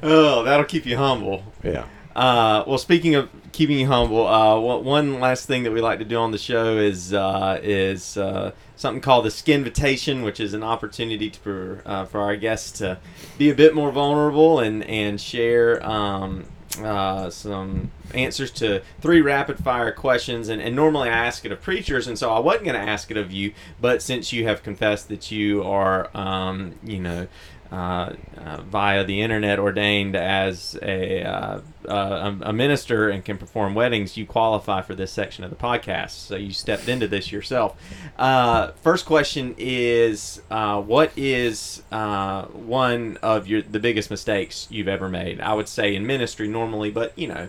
[0.04, 1.44] Oh, that'll keep you humble.
[1.62, 1.84] yeah.
[2.16, 6.04] Uh, well, speaking of keeping you humble, uh, one last thing that we like to
[6.04, 10.62] do on the show is uh, is uh, something called the Skinvitation, which is an
[10.62, 12.98] opportunity to, for, uh, for our guests to
[13.38, 16.46] be a bit more vulnerable and and share um,
[16.78, 20.48] uh, some answers to three rapid fire questions.
[20.48, 23.10] And, and normally I ask it of preachers, and so I wasn't going to ask
[23.10, 27.28] it of you, but since you have confessed that you are, um, you know.
[27.72, 33.74] Uh, uh, via the internet ordained as a, uh, a a minister and can perform
[33.74, 36.10] weddings, you qualify for this section of the podcast.
[36.10, 37.80] So you stepped into this yourself.
[38.18, 44.88] Uh, first question is, uh, what is uh, one of your the biggest mistakes you've
[44.88, 45.40] ever made?
[45.40, 47.48] I would say in ministry normally, but you know,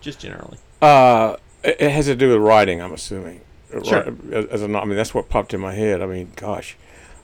[0.00, 0.58] just generally.
[0.80, 3.42] Uh, it, has to do with writing, I'm assuming.
[3.84, 4.12] Sure.
[4.32, 6.02] As, as a, I mean, that's what popped in my head.
[6.02, 6.76] I mean, gosh.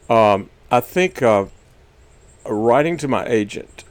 [0.08, 1.46] Um, I think uh,
[2.46, 3.84] writing to my agent,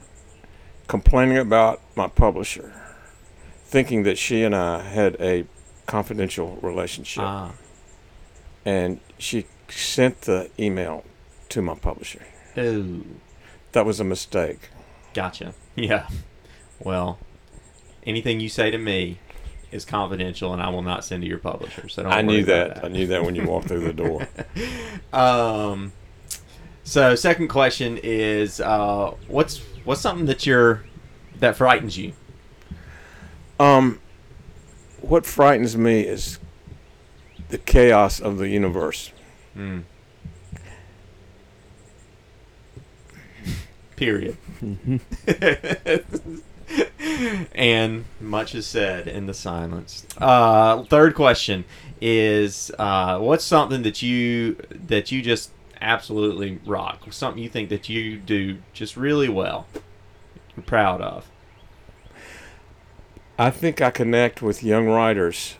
[0.86, 2.72] complaining about my publisher,
[3.64, 5.46] thinking that she and I had a
[5.86, 7.52] confidential relationship, Ah,
[8.64, 11.04] and she sent the email
[11.50, 12.22] to my publisher.
[12.56, 13.00] oh,
[13.72, 14.70] That was a mistake.
[15.14, 15.54] gotcha.
[15.76, 16.08] Yeah.
[16.80, 17.18] Well,
[18.04, 19.18] anything you say to me
[19.70, 21.88] is confidential, and I will not send to your publisher.
[21.88, 22.84] So don't I knew about that.
[22.84, 24.26] I knew that when you walked through the door.
[25.12, 25.92] Um,
[26.88, 30.84] so second question is, uh, what's what's something that you're
[31.38, 32.14] that frightens you?
[33.60, 34.00] Um,
[35.02, 36.38] what frightens me is
[37.50, 39.12] the chaos of the universe.
[39.54, 39.82] Mm.
[43.96, 44.38] Period.
[47.54, 50.06] and much is said in the silence.
[50.16, 51.66] Uh, third question
[52.00, 55.50] is, uh, what's something that you that you just
[55.80, 57.12] absolutely rock?
[57.12, 59.66] Something you think that you do just really well,
[60.56, 61.30] you're proud of.
[63.38, 65.56] I think I connect with young writers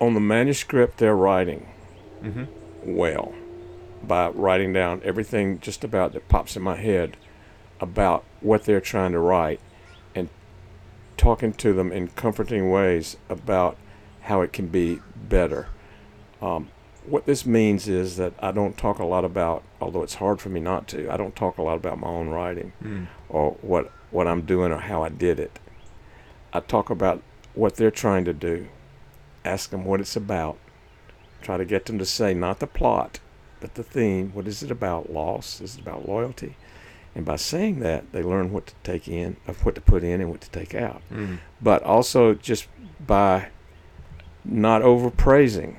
[0.00, 1.68] on the manuscript they're writing
[2.22, 2.44] Mm-hmm.
[2.96, 3.34] well
[4.00, 7.16] by writing down everything just about that pops in my head
[7.80, 9.60] about what they're trying to write
[10.14, 10.28] and
[11.16, 13.76] talking to them in comforting ways about
[14.22, 15.66] how it can be better.
[16.40, 16.68] Um,
[17.06, 20.48] what this means is that I don't talk a lot about, although it's hard for
[20.48, 23.06] me not to, I don't talk a lot about my own writing Mm.
[23.28, 25.58] or what what I'm doing or how I did it.
[26.52, 27.22] I talk about
[27.54, 28.68] what they're trying to do,
[29.44, 30.58] ask them what it's about,
[31.40, 33.20] try to get them to say not the plot,
[33.60, 34.30] but the theme.
[34.34, 35.10] What is it about?
[35.10, 35.60] Loss?
[35.62, 36.56] Is it about loyalty?
[37.14, 40.20] And by saying that, they learn what to take in, of what to put in
[40.20, 41.02] and what to take out.
[41.10, 41.38] Mm.
[41.60, 42.68] But also just
[43.06, 43.48] by
[44.44, 45.76] not overpraising.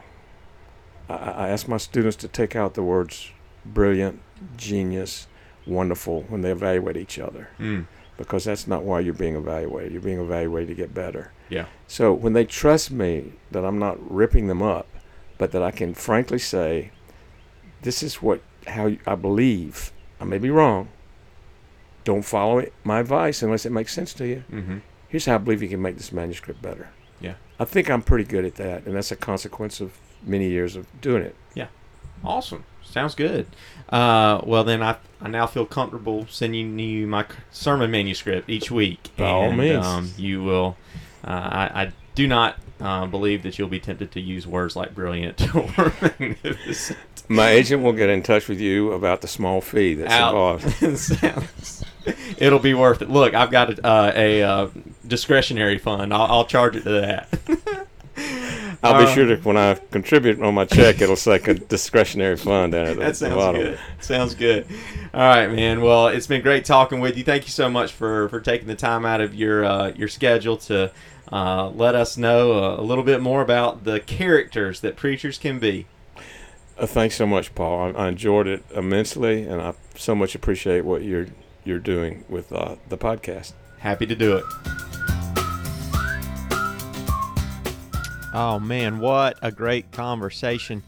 [1.10, 3.32] I, I ask my students to take out the words
[3.66, 4.22] brilliant,
[4.58, 5.28] genius,
[5.66, 7.86] wonderful when they evaluate each other Mm.
[8.18, 9.92] because that's not why you're being evaluated.
[9.94, 11.32] You're being evaluated to get better.
[11.50, 11.66] Yeah.
[11.88, 14.88] So when they trust me that I'm not ripping them up,
[15.38, 16.92] but that I can frankly say,
[17.82, 19.92] this is what how I believe.
[20.20, 20.90] I may be wrong.
[22.04, 24.44] Don't follow it, my advice unless it makes sense to you.
[24.52, 24.78] Mm-hmm.
[25.08, 26.90] Here's how I believe you can make this manuscript better.
[27.22, 27.36] Yeah.
[27.60, 29.94] I think I'm pretty good at that, and that's a consequence of
[30.26, 31.36] many years of doing it.
[31.54, 31.68] Yeah.
[32.24, 32.64] Awesome.
[32.84, 33.48] Sounds good.
[33.90, 39.10] Uh, well, then I, I now feel comfortable sending you my sermon manuscript each week.
[39.18, 39.86] By all means.
[39.86, 40.78] Um, you will.
[41.24, 44.94] Uh, I, I do not uh, believe that you'll be tempted to use words like
[44.94, 47.00] brilliant or magnificent.
[47.28, 50.62] My agent will get in touch with you about the small fee that's Out.
[50.84, 51.86] involved.
[52.38, 53.10] It'll be worth it.
[53.10, 54.70] Look, I've got a, uh, a uh,
[55.08, 56.14] discretionary fund.
[56.14, 57.83] I'll, I'll charge it to that.
[58.84, 62.36] I'll Uh, be sure to when I contribute on my check, it'll say a discretionary
[62.38, 63.62] fund down at the, That sounds bottom.
[63.62, 63.80] good.
[64.02, 64.66] Sounds good.
[65.14, 65.82] All right, man.
[65.82, 67.24] Well, it's been great talking with you.
[67.24, 70.58] Thank you so much for for taking the time out of your uh, your schedule
[70.58, 70.92] to
[71.32, 75.60] uh, let us know a, a little bit more about the characters that preachers can
[75.60, 75.88] be.
[76.78, 77.96] Uh, thanks so much, Paul.
[77.96, 81.28] I, I enjoyed it immensely, and I so much appreciate what you're
[81.64, 83.54] you're doing with uh, the podcast.
[83.80, 84.44] Happy to do it.
[88.36, 90.82] Oh man, what a great conversation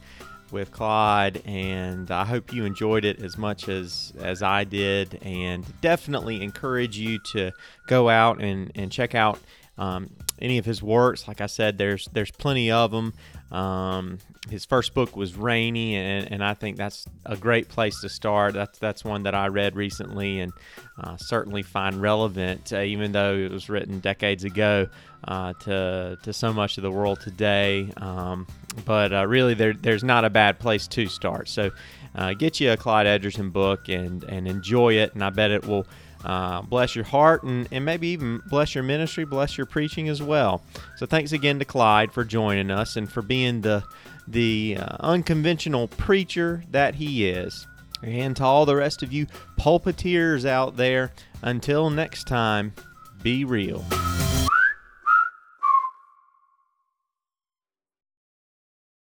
[0.50, 5.20] with Clyde, and I hope you enjoyed it as much as as I did.
[5.22, 7.52] And definitely encourage you to
[7.86, 9.38] go out and and check out
[9.78, 10.10] um,
[10.42, 11.28] any of his works.
[11.28, 13.14] Like I said, there's there's plenty of them.
[13.52, 14.18] Um,
[14.50, 18.54] his first book was Raney, and, and I think that's a great place to start.
[18.54, 20.52] That's that's one that I read recently, and
[21.00, 24.88] uh, certainly find relevant, uh, even though it was written decades ago,
[25.28, 27.92] uh, to to so much of the world today.
[27.98, 28.48] Um,
[28.84, 31.48] but uh, really, there there's not a bad place to start.
[31.48, 31.72] So
[32.16, 35.66] uh, get you a Clyde Edgerton book and and enjoy it, and I bet it
[35.66, 35.86] will.
[36.26, 40.24] Uh, bless your heart and, and maybe even bless your ministry, bless your preaching as
[40.24, 40.64] well.
[40.98, 43.84] So thanks again to Clyde for joining us and for being the
[44.28, 47.68] the uh, unconventional preacher that he is.
[48.02, 49.28] And to all the rest of you
[49.60, 51.12] pulpiteers out there,
[51.44, 52.74] until next time,
[53.22, 53.86] be real.